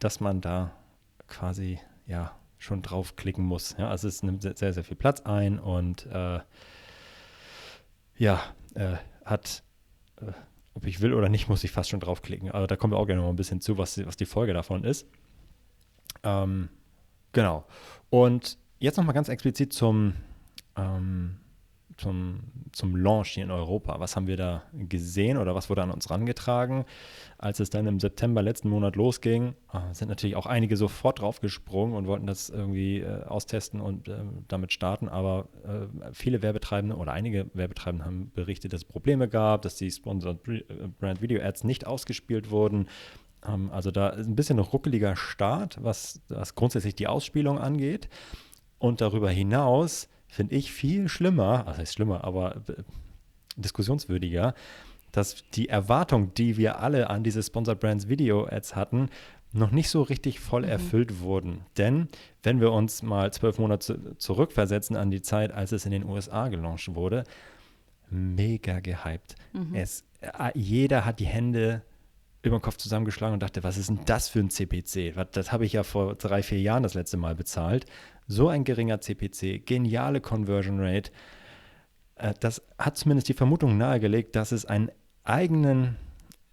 dass 0.00 0.20
man 0.20 0.40
da 0.40 0.72
quasi 1.34 1.78
ja 2.06 2.34
schon 2.58 2.82
draufklicken 2.82 3.44
muss. 3.44 3.76
Ja, 3.78 3.88
also 3.88 4.08
es 4.08 4.22
nimmt 4.22 4.42
sehr, 4.42 4.72
sehr 4.72 4.84
viel 4.84 4.96
Platz 4.96 5.20
ein 5.22 5.58
und 5.58 6.06
äh, 6.06 6.40
ja, 8.16 8.40
äh, 8.74 8.96
hat, 9.24 9.62
äh, 10.20 10.32
ob 10.74 10.86
ich 10.86 11.00
will 11.00 11.12
oder 11.12 11.28
nicht, 11.28 11.48
muss 11.48 11.64
ich 11.64 11.72
fast 11.72 11.90
schon 11.90 12.00
draufklicken. 12.00 12.50
Aber 12.50 12.66
da 12.66 12.76
kommen 12.76 12.92
wir 12.92 12.98
auch 12.98 13.06
gerne 13.06 13.22
noch 13.22 13.28
ein 13.28 13.36
bisschen 13.36 13.60
zu, 13.60 13.76
was, 13.76 14.04
was 14.06 14.16
die 14.16 14.26
Folge 14.26 14.54
davon 14.54 14.84
ist. 14.84 15.06
Ähm, 16.22 16.68
genau. 17.32 17.66
Und 18.10 18.58
jetzt 18.78 18.96
nochmal 18.96 19.14
ganz 19.14 19.28
explizit 19.28 19.72
zum, 19.72 20.14
ähm, 20.76 21.40
zum, 21.96 22.40
zum 22.72 22.96
Launch 22.96 23.30
hier 23.30 23.44
in 23.44 23.50
Europa. 23.50 23.98
Was 24.00 24.16
haben 24.16 24.26
wir 24.26 24.36
da 24.36 24.62
gesehen 24.72 25.38
oder 25.38 25.54
was 25.54 25.70
wurde 25.70 25.82
an 25.82 25.90
uns 25.90 26.10
rangetragen? 26.10 26.84
Als 27.38 27.60
es 27.60 27.70
dann 27.70 27.86
im 27.86 28.00
September 28.00 28.42
letzten 28.42 28.68
Monat 28.68 28.96
losging, 28.96 29.54
äh, 29.72 29.92
sind 29.92 30.08
natürlich 30.08 30.36
auch 30.36 30.46
einige 30.46 30.76
sofort 30.76 31.20
draufgesprungen 31.20 31.96
und 31.96 32.06
wollten 32.06 32.26
das 32.26 32.50
irgendwie 32.50 33.00
äh, 33.00 33.24
austesten 33.24 33.80
und 33.80 34.08
äh, 34.08 34.16
damit 34.48 34.72
starten. 34.72 35.08
Aber 35.08 35.48
äh, 35.64 36.12
viele 36.12 36.42
Werbetreibende 36.42 36.96
oder 36.96 37.12
einige 37.12 37.50
Werbetreibende 37.54 38.04
haben 38.04 38.32
berichtet, 38.34 38.72
dass 38.72 38.82
es 38.82 38.88
Probleme 38.88 39.28
gab, 39.28 39.62
dass 39.62 39.76
die 39.76 39.90
Sponsored 39.90 40.46
äh, 40.48 40.62
Brand 40.98 41.22
Video 41.22 41.42
Ads 41.42 41.64
nicht 41.64 41.86
ausgespielt 41.86 42.50
wurden. 42.50 42.88
Ähm, 43.46 43.70
also 43.72 43.90
da 43.90 44.10
ist 44.10 44.26
ein 44.26 44.36
bisschen 44.36 44.56
noch 44.56 44.72
ruckeliger 44.72 45.16
Start, 45.16 45.78
was, 45.82 46.20
was 46.28 46.54
grundsätzlich 46.54 46.94
die 46.94 47.06
Ausspielung 47.06 47.58
angeht. 47.58 48.08
Und 48.78 49.00
darüber 49.00 49.30
hinaus 49.30 50.08
finde 50.34 50.56
ich 50.56 50.72
viel 50.72 51.08
schlimmer, 51.08 51.66
also 51.66 51.78
heißt 51.78 51.94
schlimmer, 51.94 52.24
aber 52.24 52.56
äh, 52.68 52.82
diskussionswürdiger, 53.56 54.54
dass 55.12 55.44
die 55.54 55.68
Erwartung, 55.68 56.34
die 56.34 56.56
wir 56.56 56.80
alle 56.80 57.08
an 57.08 57.22
diese 57.22 57.42
Sponsored 57.42 57.78
Brands 57.78 58.08
Video 58.08 58.46
Ads 58.46 58.74
hatten, 58.74 59.10
noch 59.52 59.70
nicht 59.70 59.88
so 59.88 60.02
richtig 60.02 60.40
voll 60.40 60.62
mhm. 60.62 60.68
erfüllt 60.68 61.20
wurden. 61.20 61.60
Denn 61.78 62.08
wenn 62.42 62.60
wir 62.60 62.72
uns 62.72 63.02
mal 63.02 63.32
zwölf 63.32 63.58
Monate 63.58 64.16
zurückversetzen 64.18 64.96
an 64.96 65.12
die 65.12 65.22
Zeit, 65.22 65.52
als 65.52 65.70
es 65.70 65.84
in 65.86 65.92
den 65.92 66.04
USA 66.04 66.48
gelauncht 66.48 66.94
wurde, 66.96 67.22
mega 68.10 68.80
gehypt. 68.80 69.36
Mhm. 69.52 69.74
Es, 69.74 70.04
äh, 70.20 70.50
jeder 70.54 71.04
hat 71.04 71.20
die 71.20 71.26
Hände 71.26 71.82
über 72.42 72.58
den 72.58 72.62
Kopf 72.62 72.76
zusammengeschlagen 72.76 73.34
und 73.34 73.42
dachte, 73.42 73.62
was 73.62 73.78
ist 73.78 73.88
denn 73.88 74.00
das 74.04 74.28
für 74.28 74.40
ein 74.40 74.50
CPC? 74.50 75.14
Das 75.32 75.52
habe 75.52 75.64
ich 75.64 75.72
ja 75.72 75.82
vor 75.82 76.14
drei, 76.16 76.42
vier 76.42 76.60
Jahren 76.60 76.82
das 76.82 76.94
letzte 76.94 77.16
Mal 77.16 77.34
bezahlt. 77.34 77.86
So 78.26 78.48
ein 78.48 78.64
geringer 78.64 79.00
CPC, 79.00 79.66
geniale 79.66 80.20
Conversion 80.20 80.80
Rate. 80.80 81.10
Äh, 82.16 82.34
das 82.40 82.62
hat 82.78 82.96
zumindest 82.96 83.28
die 83.28 83.34
Vermutung 83.34 83.76
nahegelegt, 83.76 84.34
dass 84.36 84.52
es 84.52 84.64
einen 84.64 84.90
eigenen 85.24 85.96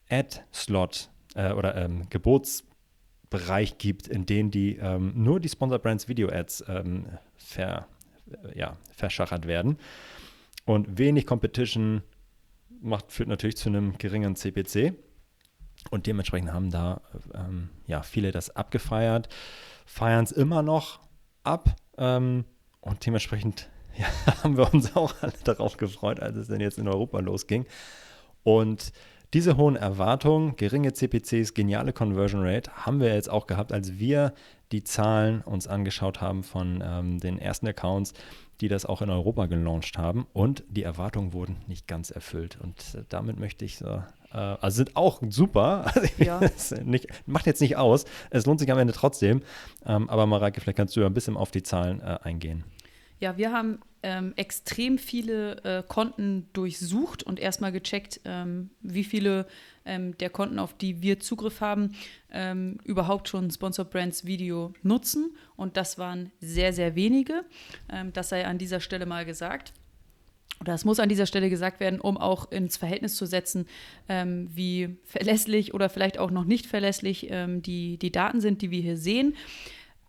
Ad-Slot 0.10 1.10
äh, 1.36 1.54
oder 1.54 1.76
ähm, 1.76 2.10
Gebotsbereich 2.10 3.78
gibt, 3.78 4.08
in 4.08 4.26
dem 4.26 4.52
die 4.52 4.78
ähm, 4.78 5.14
nur 5.16 5.40
die 5.40 5.50
Sponsor 5.50 5.80
Brands 5.80 6.08
Video 6.08 6.30
Ads 6.30 6.66
ähm, 6.68 7.06
ver, 7.38 7.88
ja, 8.54 8.78
verschachert 8.92 9.48
werden. 9.48 9.78
Und 10.66 10.98
wenig 10.98 11.26
Competition 11.26 12.04
macht, 12.82 13.12
führt 13.12 13.30
natürlich 13.30 13.58
zu 13.58 13.70
einem 13.70 13.98
geringen 13.98 14.36
CPC. 14.36 14.94
Und 15.90 16.06
dementsprechend 16.06 16.52
haben 16.52 16.70
da 16.70 17.02
ähm, 17.34 17.70
ja, 17.88 18.04
viele 18.04 18.32
das 18.32 18.56
abgefeiert, 18.56 19.30
feiern 19.86 20.24
es 20.24 20.32
immer 20.32 20.62
noch 20.62 21.00
ab. 21.44 21.76
Ähm, 21.98 22.46
und 22.82 23.06
dementsprechend 23.06 23.70
ja, 23.98 24.08
haben 24.44 24.58
wir 24.58 24.74
uns 24.74 24.96
auch 24.96 25.14
alle 25.22 25.34
darauf 25.44 25.78
gefreut, 25.78 26.20
als 26.20 26.36
es 26.36 26.48
dann 26.48 26.60
jetzt 26.60 26.80
in 26.80 26.88
Europa 26.88 27.20
losging. 27.20 27.66
Und 28.44 28.92
diese 29.34 29.56
hohen 29.56 29.76
Erwartungen, 29.76 30.56
geringe 30.58 30.94
CPCs, 30.94 31.54
geniale 31.54 31.94
Conversion 31.94 32.46
Rate 32.46 32.72
haben 32.74 33.00
wir 33.00 33.14
jetzt 33.14 33.30
auch 33.30 33.48
gehabt, 33.48 33.72
als 33.72 33.98
wir 33.98 34.34
die 34.72 34.84
Zahlen 34.84 35.42
uns 35.42 35.68
angeschaut 35.68 36.22
haben 36.22 36.44
von 36.44 36.84
ähm, 36.86 37.20
den 37.20 37.40
ersten 37.40 37.68
Accounts, 37.68 38.14
die 38.62 38.68
das 38.68 38.86
auch 38.86 39.02
in 39.02 39.10
Europa 39.10 39.48
gelauncht 39.48 39.98
haben. 39.98 40.28
Und 40.34 40.64
die 40.70 40.84
Erwartungen 40.84 41.34
wurden 41.34 41.58
nicht 41.68 41.88
ganz 41.88 42.12
erfüllt. 42.12 42.58
Und 42.62 42.78
äh, 42.96 43.04
damit 43.10 43.40
möchte 43.40 43.66
ich 43.66 43.78
so 43.78 44.04
äh, 44.34 44.38
also 44.38 44.78
sind 44.78 44.96
auch 44.96 45.22
super. 45.30 45.92
Also 46.30 46.76
nicht, 46.84 47.08
macht 47.26 47.46
jetzt 47.46 47.62
nicht 47.62 47.78
aus. 47.78 48.06
Es 48.30 48.46
lohnt 48.46 48.60
sich 48.60 48.72
am 48.72 48.78
Ende 48.78 48.94
trotzdem. 48.94 49.42
Ähm, 49.86 50.10
aber 50.10 50.26
Mareike, 50.26 50.62
vielleicht 50.62 50.78
kannst 50.78 50.96
du 50.96 51.02
ja 51.02 51.08
ein 51.08 51.14
bisschen 51.14 51.36
auf 51.36 51.52
die 51.52 51.64
Zahlen 51.64 52.00
äh, 52.02 52.20
eingehen. 52.24 52.64
Ja, 53.20 53.38
wir 53.38 53.52
haben 53.52 53.80
ähm, 54.04 54.34
extrem 54.36 54.98
viele 54.98 55.64
äh, 55.64 55.84
Konten 55.88 56.48
durchsucht 56.54 57.24
und 57.24 57.40
erstmal 57.40 57.72
gecheckt, 57.72 58.22
ähm, 58.26 58.72
wie 58.82 59.04
viele 59.04 59.46
ähm, 59.86 60.18
der 60.18 60.30
Konten, 60.30 60.60
auf 60.60 60.74
die 60.74 61.02
wir 61.02 61.20
Zugriff 61.20 61.62
haben, 61.62 61.96
ähm, 62.32 62.78
überhaupt 62.84 63.30
schon 63.30 63.50
Sponsor 63.52 63.86
Brands 63.86 64.26
Video 64.26 64.74
nutzen. 64.84 65.36
Und 65.56 65.78
das 65.78 65.98
waren 65.98 66.32
sehr, 66.40 66.74
sehr 66.74 66.96
wenige. 66.96 67.46
Ähm, 67.90 68.14
das 68.14 68.30
sei 68.30 68.46
an 68.46 68.58
dieser 68.58 68.80
Stelle 68.80 69.06
mal 69.06 69.26
gesagt 69.26 69.74
oder 70.62 70.76
es 70.76 70.86
muss 70.86 71.00
an 71.00 71.10
dieser 71.10 71.26
Stelle 71.26 71.50
gesagt 71.50 71.80
werden, 71.80 72.00
um 72.00 72.18
auch 72.18 72.52
ins 72.52 72.78
Verhältnis 72.78 73.16
zu 73.16 73.26
setzen, 73.26 73.66
ähm, 74.08 74.50
wie 74.54 74.96
verlässlich 75.04 75.74
oder 75.74 75.90
vielleicht 75.90 76.20
auch 76.20 76.30
noch 76.30 76.46
nicht 76.46 76.68
verlässlich 76.68 77.28
ähm, 77.32 77.64
die, 77.64 77.98
die 77.98 78.12
Daten 78.12 78.40
sind, 78.40 78.62
die 78.62 78.70
wir 78.70 78.82
hier 78.82 78.98
sehen. 78.98 79.36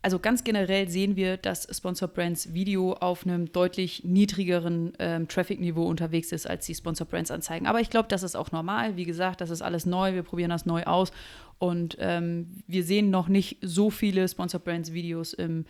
Also 0.03 0.19
ganz 0.19 0.43
generell 0.43 0.89
sehen 0.89 1.15
wir, 1.15 1.37
dass 1.37 1.65
Sponsor 1.71 2.09
Brands 2.09 2.53
Video 2.53 2.91
auf 2.91 3.25
einem 3.25 3.53
deutlich 3.53 4.03
niedrigeren 4.03 4.91
ähm, 4.99 5.29
Traffic-Niveau 5.29 5.85
unterwegs 5.87 6.33
ist 6.33 6.45
als 6.45 6.65
die 6.65 6.75
Sponsor 6.75 7.07
Brands 7.07 7.31
Anzeigen. 7.31 7.67
Aber 7.67 7.79
ich 7.79 7.89
glaube, 7.89 8.09
das 8.09 8.21
ist 8.21 8.35
auch 8.35 8.51
normal. 8.51 8.97
Wie 8.97 9.05
gesagt, 9.05 9.39
das 9.39 9.49
ist 9.49 9.61
alles 9.61 9.85
neu. 9.85 10.13
Wir 10.13 10.23
probieren 10.23 10.49
das 10.49 10.65
neu 10.65 10.83
aus. 10.83 11.13
Und 11.57 11.95
ähm, 12.01 12.47
wir 12.67 12.83
sehen 12.83 13.11
noch 13.11 13.29
nicht 13.29 13.59
so 13.61 13.89
viele 13.89 14.27
Sponsor 14.27 14.59
Brands 14.59 14.91
Videos 14.91 15.31
im, 15.31 15.63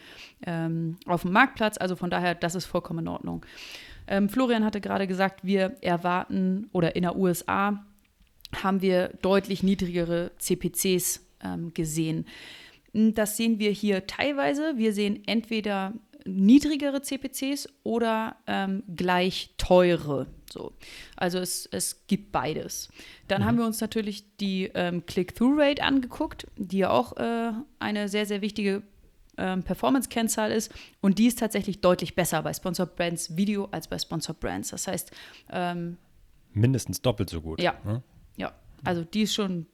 ähm, 0.47 0.97
auf 1.05 1.21
dem 1.21 1.31
Marktplatz. 1.31 1.77
Also 1.77 1.95
von 1.95 2.09
daher, 2.09 2.33
das 2.33 2.55
ist 2.55 2.65
vollkommen 2.65 3.05
in 3.05 3.09
Ordnung. 3.09 3.45
Ähm, 4.07 4.29
Florian 4.29 4.65
hatte 4.65 4.81
gerade 4.81 5.05
gesagt, 5.05 5.45
wir 5.45 5.75
erwarten 5.81 6.69
oder 6.71 6.95
in 6.95 7.03
der 7.03 7.15
USA 7.15 7.85
haben 8.63 8.81
wir 8.81 9.09
deutlich 9.21 9.61
niedrigere 9.61 10.31
CPCs 10.39 11.21
ähm, 11.43 11.71
gesehen. 11.75 12.25
Das 12.93 13.37
sehen 13.37 13.59
wir 13.59 13.71
hier 13.71 14.05
teilweise. 14.07 14.73
Wir 14.77 14.93
sehen 14.93 15.23
entweder 15.25 15.93
niedrigere 16.25 17.01
CPCs 17.01 17.67
oder 17.83 18.37
ähm, 18.47 18.83
gleich 18.95 19.53
teure. 19.57 20.27
So. 20.51 20.73
Also 21.15 21.39
es, 21.39 21.67
es 21.71 22.05
gibt 22.07 22.31
beides. 22.31 22.89
Dann 23.27 23.41
mhm. 23.41 23.45
haben 23.45 23.57
wir 23.57 23.65
uns 23.65 23.81
natürlich 23.81 24.37
die 24.37 24.71
ähm, 24.73 25.05
Click-Through-Rate 25.05 25.83
angeguckt, 25.83 26.47
die 26.57 26.79
ja 26.79 26.91
auch 26.91 27.17
äh, 27.17 27.51
eine 27.79 28.07
sehr, 28.09 28.25
sehr 28.25 28.41
wichtige 28.41 28.83
ähm, 29.37 29.63
Performance-Kennzahl 29.63 30.51
ist. 30.51 30.71
Und 31.01 31.19
die 31.19 31.27
ist 31.27 31.39
tatsächlich 31.39 31.81
deutlich 31.81 32.15
besser 32.15 32.41
bei 32.43 32.53
Sponsor 32.53 32.85
Brands 32.85 33.35
Video 33.35 33.67
als 33.71 33.87
bei 33.87 33.97
Sponsor 33.97 34.35
Brands. 34.35 34.69
Das 34.69 34.87
heißt, 34.87 35.11
ähm, 35.51 35.97
mindestens 36.53 37.01
doppelt 37.01 37.29
so 37.29 37.41
gut. 37.41 37.61
Ja. 37.61 37.75
Hm? 37.83 38.01
Ja. 38.37 38.53
Also 38.83 39.03
die 39.03 39.23
ist 39.23 39.33
schon 39.33 39.65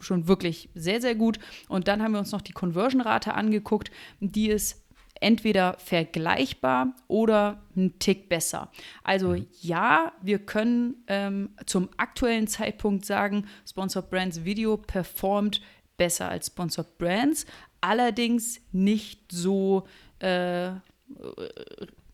schon 0.00 0.28
wirklich 0.28 0.68
sehr, 0.74 1.00
sehr 1.00 1.14
gut. 1.14 1.38
Und 1.68 1.88
dann 1.88 2.02
haben 2.02 2.12
wir 2.12 2.18
uns 2.18 2.32
noch 2.32 2.42
die 2.42 2.52
Conversion-Rate 2.52 3.34
angeguckt. 3.34 3.90
Die 4.20 4.48
ist 4.48 4.82
entweder 5.20 5.76
vergleichbar 5.78 6.94
oder 7.08 7.62
ein 7.74 7.98
Tick 7.98 8.28
besser. 8.28 8.70
Also 9.02 9.30
mhm. 9.30 9.46
ja, 9.60 10.12
wir 10.22 10.38
können 10.38 10.96
ähm, 11.06 11.50
zum 11.66 11.88
aktuellen 11.96 12.46
Zeitpunkt 12.46 13.04
sagen, 13.04 13.46
Sponsor 13.66 14.02
Brands 14.02 14.44
Video 14.44 14.76
performt 14.76 15.60
besser 15.96 16.28
als 16.28 16.48
Sponsor 16.48 16.84
Brands, 16.98 17.46
allerdings 17.80 18.60
nicht 18.72 19.32
so 19.32 19.86
äh, 20.18 20.72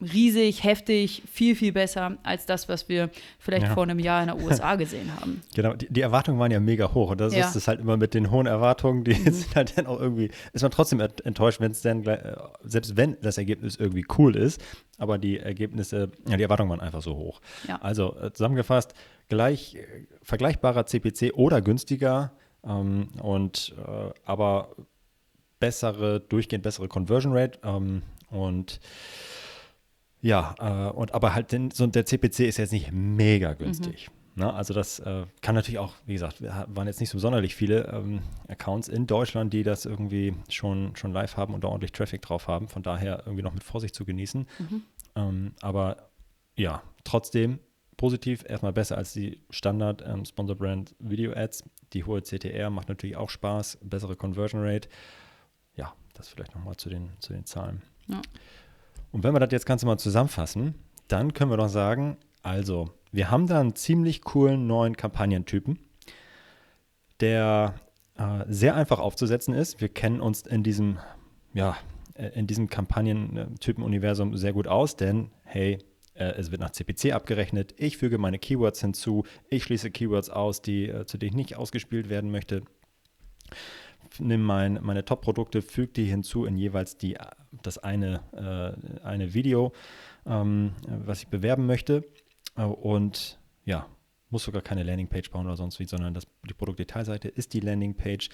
riesig, 0.02 0.64
heftig, 0.64 1.22
viel, 1.30 1.54
viel 1.56 1.72
besser 1.72 2.16
als 2.22 2.46
das, 2.46 2.68
was 2.68 2.88
wir 2.88 3.10
vielleicht 3.38 3.66
Ja. 3.68 3.74
vor 3.74 3.84
einem 3.84 3.98
Jahr 3.98 4.22
in 4.22 4.28
den 4.28 4.42
USA 4.42 4.74
gesehen 4.76 5.10
haben. 5.20 5.42
Genau, 5.54 5.74
die, 5.74 5.86
die 5.92 6.00
Erwartungen 6.00 6.38
waren 6.38 6.50
ja 6.50 6.60
mega 6.60 6.92
hoch 6.92 7.10
und 7.10 7.20
das 7.20 7.34
Ja. 7.34 7.46
ist 7.48 7.56
es 7.56 7.68
halt 7.68 7.80
immer 7.80 7.96
mit 7.96 8.14
den 8.14 8.30
hohen 8.30 8.46
Erwartungen, 8.46 9.04
die 9.04 9.14
Mhm. 9.14 9.32
sind 9.32 9.54
halt 9.54 9.78
dann 9.78 9.86
auch 9.86 10.00
irgendwie, 10.00 10.30
ist 10.52 10.62
man 10.62 10.70
trotzdem 10.70 11.00
ent- 11.00 11.24
enttäuscht, 11.24 11.60
wenn 11.60 11.72
es 11.72 11.82
dann, 11.82 12.02
gleich, 12.02 12.20
äh, 12.24 12.34
selbst 12.64 12.96
wenn 12.96 13.16
das 13.22 13.38
Ergebnis 13.38 13.76
irgendwie 13.76 14.04
cool 14.18 14.36
ist, 14.36 14.60
aber 14.98 15.18
die 15.18 15.38
Ergebnisse, 15.38 16.10
ja, 16.28 16.36
die 16.36 16.42
Erwartungen 16.42 16.70
waren 16.70 16.80
einfach 16.80 17.02
so 17.02 17.16
hoch. 17.16 17.40
Ja. 17.68 17.76
Also 17.82 18.16
äh, 18.20 18.32
zusammengefasst, 18.32 18.94
gleich 19.28 19.76
äh, 19.76 19.86
vergleichbarer 20.22 20.86
CPC 20.86 21.32
oder 21.34 21.60
günstiger 21.62 22.32
ähm, 22.64 23.08
und 23.20 23.74
äh, 23.78 24.10
aber 24.24 24.74
bessere, 25.60 26.20
durchgehend 26.20 26.62
bessere 26.64 26.88
Conversion 26.88 27.32
Rate 27.36 27.58
ähm, 27.64 28.02
und 28.30 28.80
ja, 30.22 30.54
äh, 30.58 30.90
und 30.92 31.12
aber 31.12 31.35
halt 31.35 31.52
den, 31.52 31.70
so 31.70 31.87
der 31.87 32.06
CPC 32.06 32.40
ist 32.40 32.56
jetzt 32.56 32.72
nicht 32.72 32.92
mega 32.92 33.54
günstig. 33.54 34.08
Ne? 34.35 34.52
Also 34.52 34.72
das 34.72 34.98
äh, 35.00 35.26
kann 35.42 35.54
natürlich 35.54 35.78
auch, 35.78 35.94
wie 36.06 36.14
gesagt, 36.14 36.42
waren 36.42 36.87
jetzt 36.87 37.00
nicht 37.00 37.11
so 37.11 37.18
sonderlich 37.18 37.54
viele 37.54 37.88
ähm, 37.88 38.22
Accounts 38.48 38.88
in 38.88 39.06
Deutschland, 39.06 39.52
die 39.52 39.62
das 39.62 39.85
irgendwie 39.85 40.35
schon, 40.48 40.96
schon 40.96 41.12
live 41.12 41.37
haben 41.37 41.54
und 41.54 41.64
da 41.64 41.68
ordentlich 41.68 41.92
Traffic 41.92 42.22
drauf 42.22 42.48
haben. 42.48 42.68
Von 42.68 42.82
daher 42.82 43.24
irgendwie 43.26 43.42
noch 43.42 43.52
mit 43.52 43.64
Vorsicht 43.64 43.94
zu 43.94 44.04
genießen. 44.04 44.46
Ähm, 45.16 45.52
aber 45.61 46.08
ja, 46.56 46.82
trotzdem 47.04 47.58
positiv, 47.96 48.44
erstmal 48.48 48.72
besser 48.72 48.96
als 48.96 49.12
die 49.12 49.40
Standard 49.50 50.02
ähm, 50.06 50.24
Sponsor 50.24 50.56
Brand 50.56 50.94
Video 50.98 51.32
Ads. 51.32 51.64
Die 51.92 52.04
hohe 52.04 52.22
CTR 52.22 52.70
macht 52.70 52.88
natürlich 52.88 53.16
auch 53.16 53.28
Spaß, 53.28 53.78
bessere 53.82 54.16
Conversion 54.16 54.62
Rate. 54.64 54.88
Ja, 55.76 55.92
das 56.14 56.28
vielleicht 56.28 56.54
nochmal 56.54 56.76
zu 56.76 56.88
den, 56.88 57.11
zu 57.20 57.32
den 57.32 57.44
Zahlen. 57.44 57.82
Ja. 58.08 58.22
Und 59.12 59.25
wenn 59.25 59.35
wir 59.35 59.40
das 59.40 59.53
jetzt 59.53 59.66
Ganze 59.66 59.87
mal 59.87 59.98
zusammenfassen, 59.98 60.75
dann 61.09 61.35
können 61.35 61.51
wir 61.51 61.59
doch 61.59 61.68
sagen, 61.68 62.16
also, 62.42 62.90
wir 63.12 63.31
haben 63.31 63.46
da 63.46 63.61
einen 63.61 63.77
ziemlich 63.77 64.22
coolen 64.22 64.66
neuen 64.66 64.96
Kampagnentypen, 64.96 65.79
der 67.20 67.75
äh, 68.16 68.44
sehr 68.48 68.75
einfach 68.75 68.98
aufzusetzen 68.98 69.55
ist. 69.55 69.81
Wir 69.81 69.90
kennen 69.90 70.20
uns 70.20 70.42
in 70.42 70.62
diesem, 70.62 70.98
ja, 71.53 71.77
äh, 72.14 72.29
in 72.29 72.46
diesem 72.46 72.68
Kampagnentypen-Universum 72.68 74.37
sehr 74.37 74.55
gut 74.55 74.66
aus, 74.66 74.96
denn 74.96 75.31
hey, 75.44 75.79
äh, 76.14 76.25
es 76.33 76.51
wird 76.51 76.61
nach 76.61 76.70
CPC 76.70 77.12
abgerechnet. 77.12 77.75
Ich 77.77 77.98
füge 77.98 78.18
meine 78.18 78.38
Keywords 78.38 78.81
hinzu. 78.81 79.25
Ich 79.48 79.64
schließe 79.64 79.90
Keywords 79.90 80.31
aus, 80.31 80.62
die, 80.62 80.88
äh, 80.88 81.07
zu 81.07 81.18
denen 81.18 81.31
ich 81.31 81.37
nicht 81.37 81.57
ausgespielt 81.57 82.09
werden 82.09 82.31
möchte. 82.31 82.62
Nimm 84.18 84.42
mein, 84.42 84.79
meine 84.83 85.05
Top-Produkte, 85.05 85.62
füge 85.62 85.92
die 85.92 86.05
hinzu 86.05 86.44
in 86.44 86.57
jeweils 86.57 86.96
die, 86.96 87.16
das 87.62 87.78
eine, 87.78 88.20
äh, 88.32 89.04
eine 89.04 89.34
Video, 89.34 89.72
ähm, 90.26 90.72
was 90.86 91.22
ich 91.22 91.28
bewerben 91.28 91.66
möchte. 91.66 92.04
Äh, 92.56 92.64
und 92.64 93.38
ja, 93.64 93.86
muss 94.30 94.44
sogar 94.44 94.62
keine 94.62 94.82
Landingpage 94.82 95.30
bauen 95.30 95.46
oder 95.46 95.56
sonst 95.56 95.78
wie, 95.78 95.84
sondern 95.84 96.14
das, 96.14 96.26
die 96.48 96.54
Produktdetailseite 96.54 97.28
ist 97.28 97.52
die 97.52 97.60
Landingpage. 97.60 98.30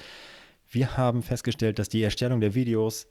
Wir 0.70 0.96
haben 0.96 1.22
festgestellt, 1.22 1.78
dass 1.78 1.88
die 1.88 2.02
Erstellung 2.02 2.40
der 2.40 2.54
Videos 2.54 3.06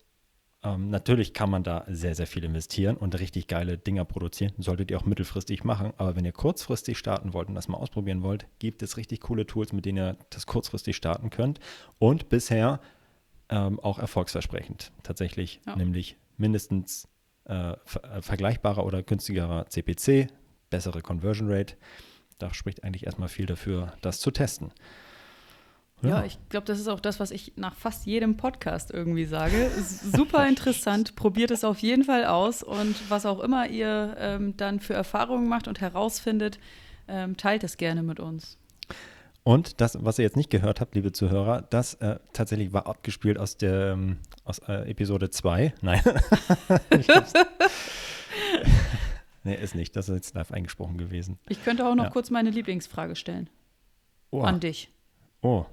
ähm, 0.63 0.89
natürlich 0.89 1.34
kann 1.34 1.52
man 1.52 1.63
da 1.63 1.86
sehr, 1.88 2.15
sehr 2.15 2.26
viel 2.26 2.43
investieren 2.43 2.98
und 2.98 3.20
richtig 3.20 3.48
geile 3.48 3.78
Dinger 3.78 4.06
produzieren. 4.06 4.54
Solltet 4.58 4.89
ihr 4.89 4.98
auch 4.98 5.06
mittelfristig 5.06 5.63
machen. 5.63 5.93
Aber 5.98 6.15
wenn 6.15 6.26
ihr 6.26 6.32
kurzfristig 6.32 6.98
starten 6.98 7.34
wollt 7.34 7.48
und 7.48 7.56
das 7.56 7.67
mal 7.67 7.78
ausprobieren 7.78 8.24
wollt, 8.24 8.48
gibt 8.60 8.82
es 8.82 8.98
richtig 8.98 9.22
coole 9.22 9.46
Tools, 9.46 9.72
mit 9.72 9.86
denen 9.86 9.98
ihr 10.00 10.17
das 10.32 10.48
kurzfristig 10.48 10.96
starten 10.96 11.30
könnt. 11.30 11.60
Und 12.00 12.30
bisher 12.30 12.80
ähm, 13.50 13.80
auch 13.80 14.00
erfolgsversprechend 14.00 14.92
tatsächlich, 15.04 15.62
Ja. 15.66 15.76
nämlich 15.76 16.18
mindestens 16.38 17.08
äh, 17.46 17.76
ver 17.86 18.04
äh, 18.04 18.22
vergleichbarer 18.22 18.86
oder 18.86 19.04
günstigerer 19.04 19.68
CPC, 19.70 20.28
bessere 20.70 21.02
Conversion 21.02 21.50
Rate. 21.52 21.76
Da 22.40 22.54
spricht 22.54 22.84
eigentlich 22.84 23.06
erstmal 23.06 23.30
viel 23.30 23.46
dafür, 23.46 23.94
das 24.02 24.20
zu 24.20 24.32
testen. 24.32 24.72
Ja, 26.04 26.24
ich 26.26 26.38
glaube, 26.50 26.66
das 26.68 26.80
ist 26.80 26.88
auch 26.90 27.00
das, 27.00 27.20
was 27.20 27.32
ich 27.32 27.54
nach 27.56 27.74
fast 27.74 28.06
jedem 28.06 28.38
Podcast 28.38 28.92
irgendwie 28.92 29.26
sage. 29.26 29.72
Super 29.82 30.48
interessant. 30.48 31.16
Probiert 31.16 31.50
es 31.50 31.64
auf 31.64 31.80
jeden 31.80 32.04
Fall 32.04 32.26
aus. 32.26 32.62
Und 32.62 32.96
was 33.10 33.26
auch 33.26 33.40
immer 33.40 33.68
ihr 33.68 34.16
ähm, 34.20 34.56
dann 34.58 34.80
für 34.80 34.94
Erfahrungen 34.94 35.50
macht 35.50 35.68
und 35.68 35.82
herausfindet, 35.82 36.60
ähm, 37.08 37.36
teilt 37.36 37.64
es 37.64 37.78
gerne 37.78 38.04
mit 38.04 38.20
uns. 38.20 38.60
Und 39.48 39.80
das, 39.80 39.98
was 40.04 40.20
ihr 40.20 40.24
jetzt 40.24 40.36
nicht 40.36 40.50
gehört 40.50 40.82
habt, 40.82 40.94
liebe 40.94 41.14
Zuhörer, 41.14 41.62
das 41.70 41.94
äh, 41.96 42.20
tatsächlich 42.34 42.74
war 42.74 42.86
abgespielt 42.86 43.38
aus 43.40 43.56
der 43.56 43.94
ähm, 43.94 44.18
aus 44.44 44.60
äh, 44.68 44.90
Episode 44.92 45.30
2. 45.30 45.74
Nein. 45.82 46.02
Nee, 49.44 49.56
ist 49.56 49.76
nicht. 49.76 49.96
Das 49.96 50.10
ist 50.10 50.16
jetzt 50.16 50.36
live 50.36 50.52
eingesprochen 50.52 50.98
gewesen. 50.98 51.40
Ich 51.48 51.64
könnte 51.64 51.88
auch 51.88 51.96
noch 51.96 52.04
Ja. 52.06 52.10
kurz 52.10 52.30
meine 52.30 52.50
Lieblingsfrage 52.50 53.16
stellen 53.16 53.50
Oh, 54.32 54.42
an 54.42 54.60
dich. 54.60 54.92
oh. 55.42 55.64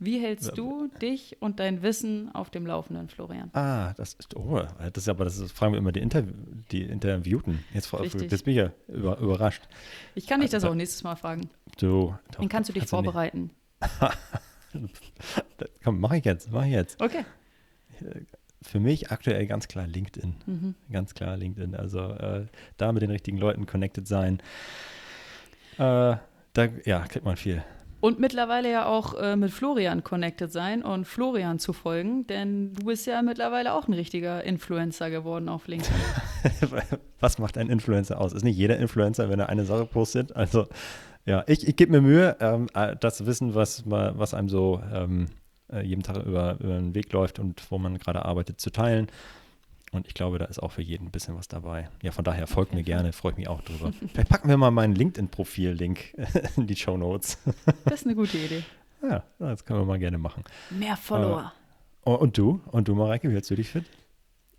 Wie 0.00 0.18
hältst 0.20 0.58
du 0.58 0.88
dich 1.00 1.36
und 1.40 1.60
dein 1.60 1.82
Wissen 1.82 2.34
auf 2.34 2.50
dem 2.50 2.66
Laufenden, 2.66 3.08
Florian? 3.08 3.50
Ah, 3.54 3.94
das 3.94 4.14
ist, 4.14 4.34
oh, 4.34 4.60
das 4.60 5.04
ist 5.04 5.08
aber, 5.08 5.22
das 5.24 5.38
ist, 5.38 5.52
fragen 5.52 5.72
wir 5.74 5.78
immer 5.78 5.92
die, 5.92 6.00
Interv 6.00 6.26
die 6.72 6.82
Interviewten. 6.82 7.64
Jetzt, 7.72 7.86
vor- 7.86 8.04
jetzt 8.04 8.18
bin 8.44 8.50
ich 8.52 8.56
ja 8.56 8.72
über, 8.88 9.16
überrascht. 9.18 9.62
Ich 10.16 10.26
kann 10.26 10.40
dich 10.40 10.50
das 10.50 10.64
Also- 10.64 10.72
auch 10.72 10.76
nächstes 10.76 11.04
Mal 11.04 11.14
fragen. 11.14 11.48
Du, 11.78 12.14
doch, 12.32 12.38
Dann 12.40 12.48
kannst 12.48 12.68
du 12.68 12.72
dich 12.72 12.82
nicht. 12.82 12.90
vorbereiten. 12.90 13.50
Das- 13.80 14.16
Komm, 15.84 16.00
mach 16.00 16.12
ich 16.12 16.24
jetzt, 16.24 16.50
mach 16.50 16.64
ich 16.64 16.72
jetzt. 16.72 17.00
Okay. 17.00 17.24
Für 18.62 18.80
mich 18.80 19.10
aktuell 19.12 19.46
ganz 19.46 19.68
klar 19.68 19.86
LinkedIn. 19.86 20.34
Mhm. 20.46 20.74
Ganz 20.90 21.14
klar 21.14 21.36
LinkedIn. 21.36 21.74
Also 21.76 22.00
äh, 22.10 22.46
da 22.76 22.90
mit 22.92 23.02
den 23.02 23.10
richtigen 23.10 23.38
Leuten 23.38 23.66
connected 23.66 24.08
sein. 24.08 24.40
Äh, 25.76 26.16
da, 26.52 26.68
ja, 26.84 27.00
kriegt 27.06 27.24
man 27.24 27.36
viel. 27.36 27.62
Und 28.00 28.18
mittlerweile 28.20 28.70
ja 28.70 28.84
auch 28.86 29.14
äh, 29.14 29.34
mit 29.36 29.50
Florian 29.50 30.04
connected 30.04 30.52
sein 30.52 30.82
und 30.82 31.06
Florian 31.06 31.58
zu 31.58 31.72
folgen, 31.72 32.26
denn 32.26 32.74
du 32.74 32.84
bist 32.86 33.06
ja 33.06 33.22
mittlerweile 33.22 33.72
auch 33.72 33.88
ein 33.88 33.94
richtiger 33.94 34.44
Influencer 34.44 35.08
geworden 35.08 35.48
auf 35.48 35.66
LinkedIn. 35.68 35.94
Was 37.20 37.38
macht 37.38 37.56
ein 37.56 37.70
Influencer 37.70 38.20
aus? 38.20 38.34
Ist 38.34 38.44
nicht 38.44 38.56
jeder 38.58 38.76
Influencer, 38.78 39.30
wenn 39.30 39.40
er 39.40 39.48
eine 39.48 39.64
Sache 39.64 39.86
postet? 39.86 40.36
Also, 40.36 40.66
ja, 41.26 41.44
ich, 41.46 41.66
ich 41.66 41.76
gebe 41.76 41.92
mir 41.92 42.00
Mühe, 42.00 42.36
ähm, 42.40 42.68
äh, 42.74 42.96
das 42.96 43.24
Wissen, 43.26 43.54
was, 43.54 43.84
was 43.86 44.34
einem 44.34 44.48
so 44.48 44.82
ähm, 44.92 45.28
äh, 45.72 45.82
jeden 45.82 46.02
Tag 46.02 46.24
über, 46.24 46.58
über 46.60 46.74
den 46.74 46.94
Weg 46.94 47.12
läuft 47.12 47.38
und 47.38 47.62
wo 47.70 47.78
man 47.78 47.98
gerade 47.98 48.24
arbeitet, 48.24 48.60
zu 48.60 48.70
teilen. 48.70 49.08
Und 49.92 50.08
ich 50.08 50.14
glaube, 50.14 50.38
da 50.38 50.46
ist 50.46 50.60
auch 50.60 50.72
für 50.72 50.82
jeden 50.82 51.06
ein 51.06 51.10
bisschen 51.10 51.36
was 51.36 51.46
dabei. 51.46 51.88
Ja, 52.02 52.10
von 52.10 52.24
daher 52.24 52.46
folgt 52.46 52.72
mir 52.72 52.78
jeden 52.78 52.86
Fall. 52.86 52.96
gerne, 52.96 53.12
freue 53.12 53.32
ich 53.32 53.38
mich 53.38 53.48
auch 53.48 53.62
drüber. 53.62 53.92
Vielleicht 54.12 54.28
packen 54.28 54.48
wir 54.48 54.56
mal 54.56 54.72
meinen 54.72 54.94
LinkedIn-Profil-Link 54.94 56.14
in 56.56 56.66
die 56.66 56.76
Show 56.76 56.96
Notes. 56.96 57.38
Das 57.84 58.00
ist 58.00 58.06
eine 58.06 58.16
gute 58.16 58.36
Idee. 58.36 58.64
Ja, 59.02 59.22
das 59.38 59.64
können 59.64 59.80
wir 59.80 59.86
mal 59.86 59.98
gerne 59.98 60.18
machen. 60.18 60.44
Mehr 60.70 60.96
Follower. 60.96 61.52
Oh, 62.04 62.14
und 62.14 62.36
du? 62.36 62.60
Und 62.72 62.88
du, 62.88 62.94
Mareike, 62.94 63.28
wie 63.28 63.34
hältst 63.34 63.50
du 63.50 63.54
dich 63.54 63.70
fit? 63.70 63.84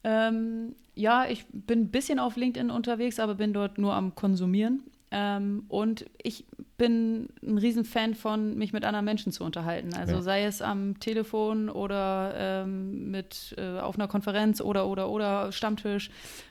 Ähm, 0.03 0.75
ja, 0.93 1.25
ich 1.27 1.45
bin 1.51 1.81
ein 1.81 1.91
bisschen 1.91 2.19
auf 2.19 2.35
LinkedIn 2.35 2.69
unterwegs, 2.69 3.19
aber 3.19 3.35
bin 3.35 3.53
dort 3.53 3.77
nur 3.77 3.93
am 3.93 4.15
Konsumieren. 4.15 4.83
Ähm, 5.11 5.65
und 5.69 6.05
ich 6.21 6.45
bin 6.77 7.29
ein 7.43 7.57
Riesenfan 7.57 8.15
von, 8.15 8.57
mich 8.57 8.73
mit 8.73 8.83
anderen 8.83 9.05
Menschen 9.05 9.31
zu 9.31 9.43
unterhalten. 9.43 9.93
Also 9.93 10.15
Ja. 10.15 10.21
sei 10.21 10.43
es 10.45 10.61
am 10.61 10.99
Telefon 10.99 11.69
oder 11.69 12.33
ähm, 12.35 13.11
mit 13.11 13.53
äh, 13.57 13.79
auf 13.79 13.95
einer 13.95 14.07
Konferenz 14.07 14.59
oder 14.61 14.87
oder 14.87 15.09
oder 15.09 15.51
Stammtisch. 15.51 16.09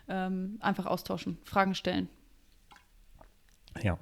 Ähm, 0.09 0.57
einfach 0.61 0.87
austauschen, 0.87 1.38
Fragen 1.45 1.75
stellen. 1.75 2.09
Ja. 3.83 3.99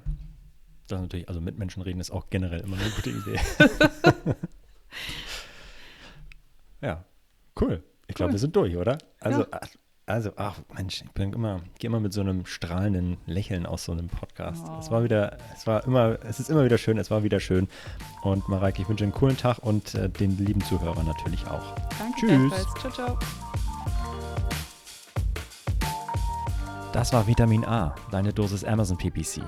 Das 0.88 0.98
ist 0.98 1.02
natürlich, 1.04 1.28
also 1.28 1.40
mit 1.40 1.58
Menschen 1.58 1.82
reden 1.82 2.00
ist 2.00 2.10
auch 2.10 2.28
generell 2.28 2.60
immer 2.60 2.76
eine 2.76 2.90
gute 2.90 3.10
Idee. 3.10 3.40
ja, 6.80 7.04
cool. 7.60 7.82
Ich 8.08 8.14
glaube, 8.14 8.30
Cool. 8.30 8.34
wir 8.34 8.38
sind 8.40 8.56
durch, 8.56 8.76
oder? 8.76 8.98
Also, 9.20 9.40
Ja. 9.42 9.60
Also, 10.06 10.30
ach 10.36 10.58
Mensch, 10.74 11.02
ich 11.02 11.10
bin 11.12 11.32
immer, 11.32 11.60
gehe 11.78 11.88
immer 11.88 12.00
mit 12.00 12.12
so 12.12 12.20
einem 12.20 12.44
strahlenden 12.44 13.18
Lächeln 13.26 13.66
aus 13.66 13.84
so 13.84 13.92
einem 13.92 14.08
Podcast. 14.08 14.64
Oh. 14.68 14.78
Es 14.80 14.90
war 14.90 15.04
wieder, 15.04 15.38
es 15.54 15.66
war 15.66 15.84
immer, 15.86 16.18
es 16.24 16.40
ist 16.40 16.50
immer 16.50 16.64
wieder 16.64 16.76
schön, 16.76 16.98
es 16.98 17.10
war 17.10 17.22
wieder 17.22 17.38
schön. 17.38 17.68
Und 18.22 18.48
Mareike, 18.48 18.82
ich 18.82 18.88
wünsche 18.88 19.04
einen 19.04 19.12
coolen 19.12 19.36
Tag 19.36 19.58
und 19.58 19.94
äh, 19.94 20.08
den 20.08 20.36
lieben 20.38 20.60
Zuhörern 20.62 21.06
natürlich 21.06 21.46
auch. 21.46 21.74
Danke 21.98 22.26
Tschüss. 22.26 22.66
Ciao, 22.80 22.92
ciao. 22.92 23.18
Das 26.92 27.12
war 27.12 27.26
Vitamin 27.26 27.64
A, 27.64 27.94
deine 28.10 28.32
Dosis 28.32 28.64
Amazon 28.64 28.98
PPC. 28.98 29.40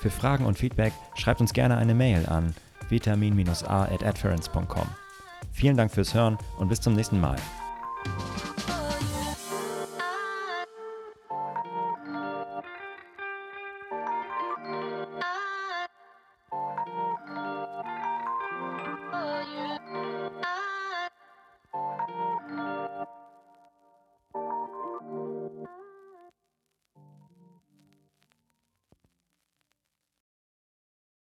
Für 0.00 0.10
Fragen 0.10 0.44
und 0.44 0.58
Feedback 0.58 0.92
schreibt 1.14 1.40
uns 1.40 1.52
gerne 1.52 1.76
eine 1.76 1.94
Mail 1.94 2.26
an 2.26 2.54
vitamin-a 2.88 3.84
at 3.84 4.02
adference.com. 4.02 4.86
Vielen 5.52 5.76
Dank 5.76 5.92
fürs 5.92 6.14
Hören 6.14 6.36
und 6.58 6.68
bis 6.68 6.80
zum 6.80 6.94
nächsten 6.94 7.20
Mal. 7.20 7.36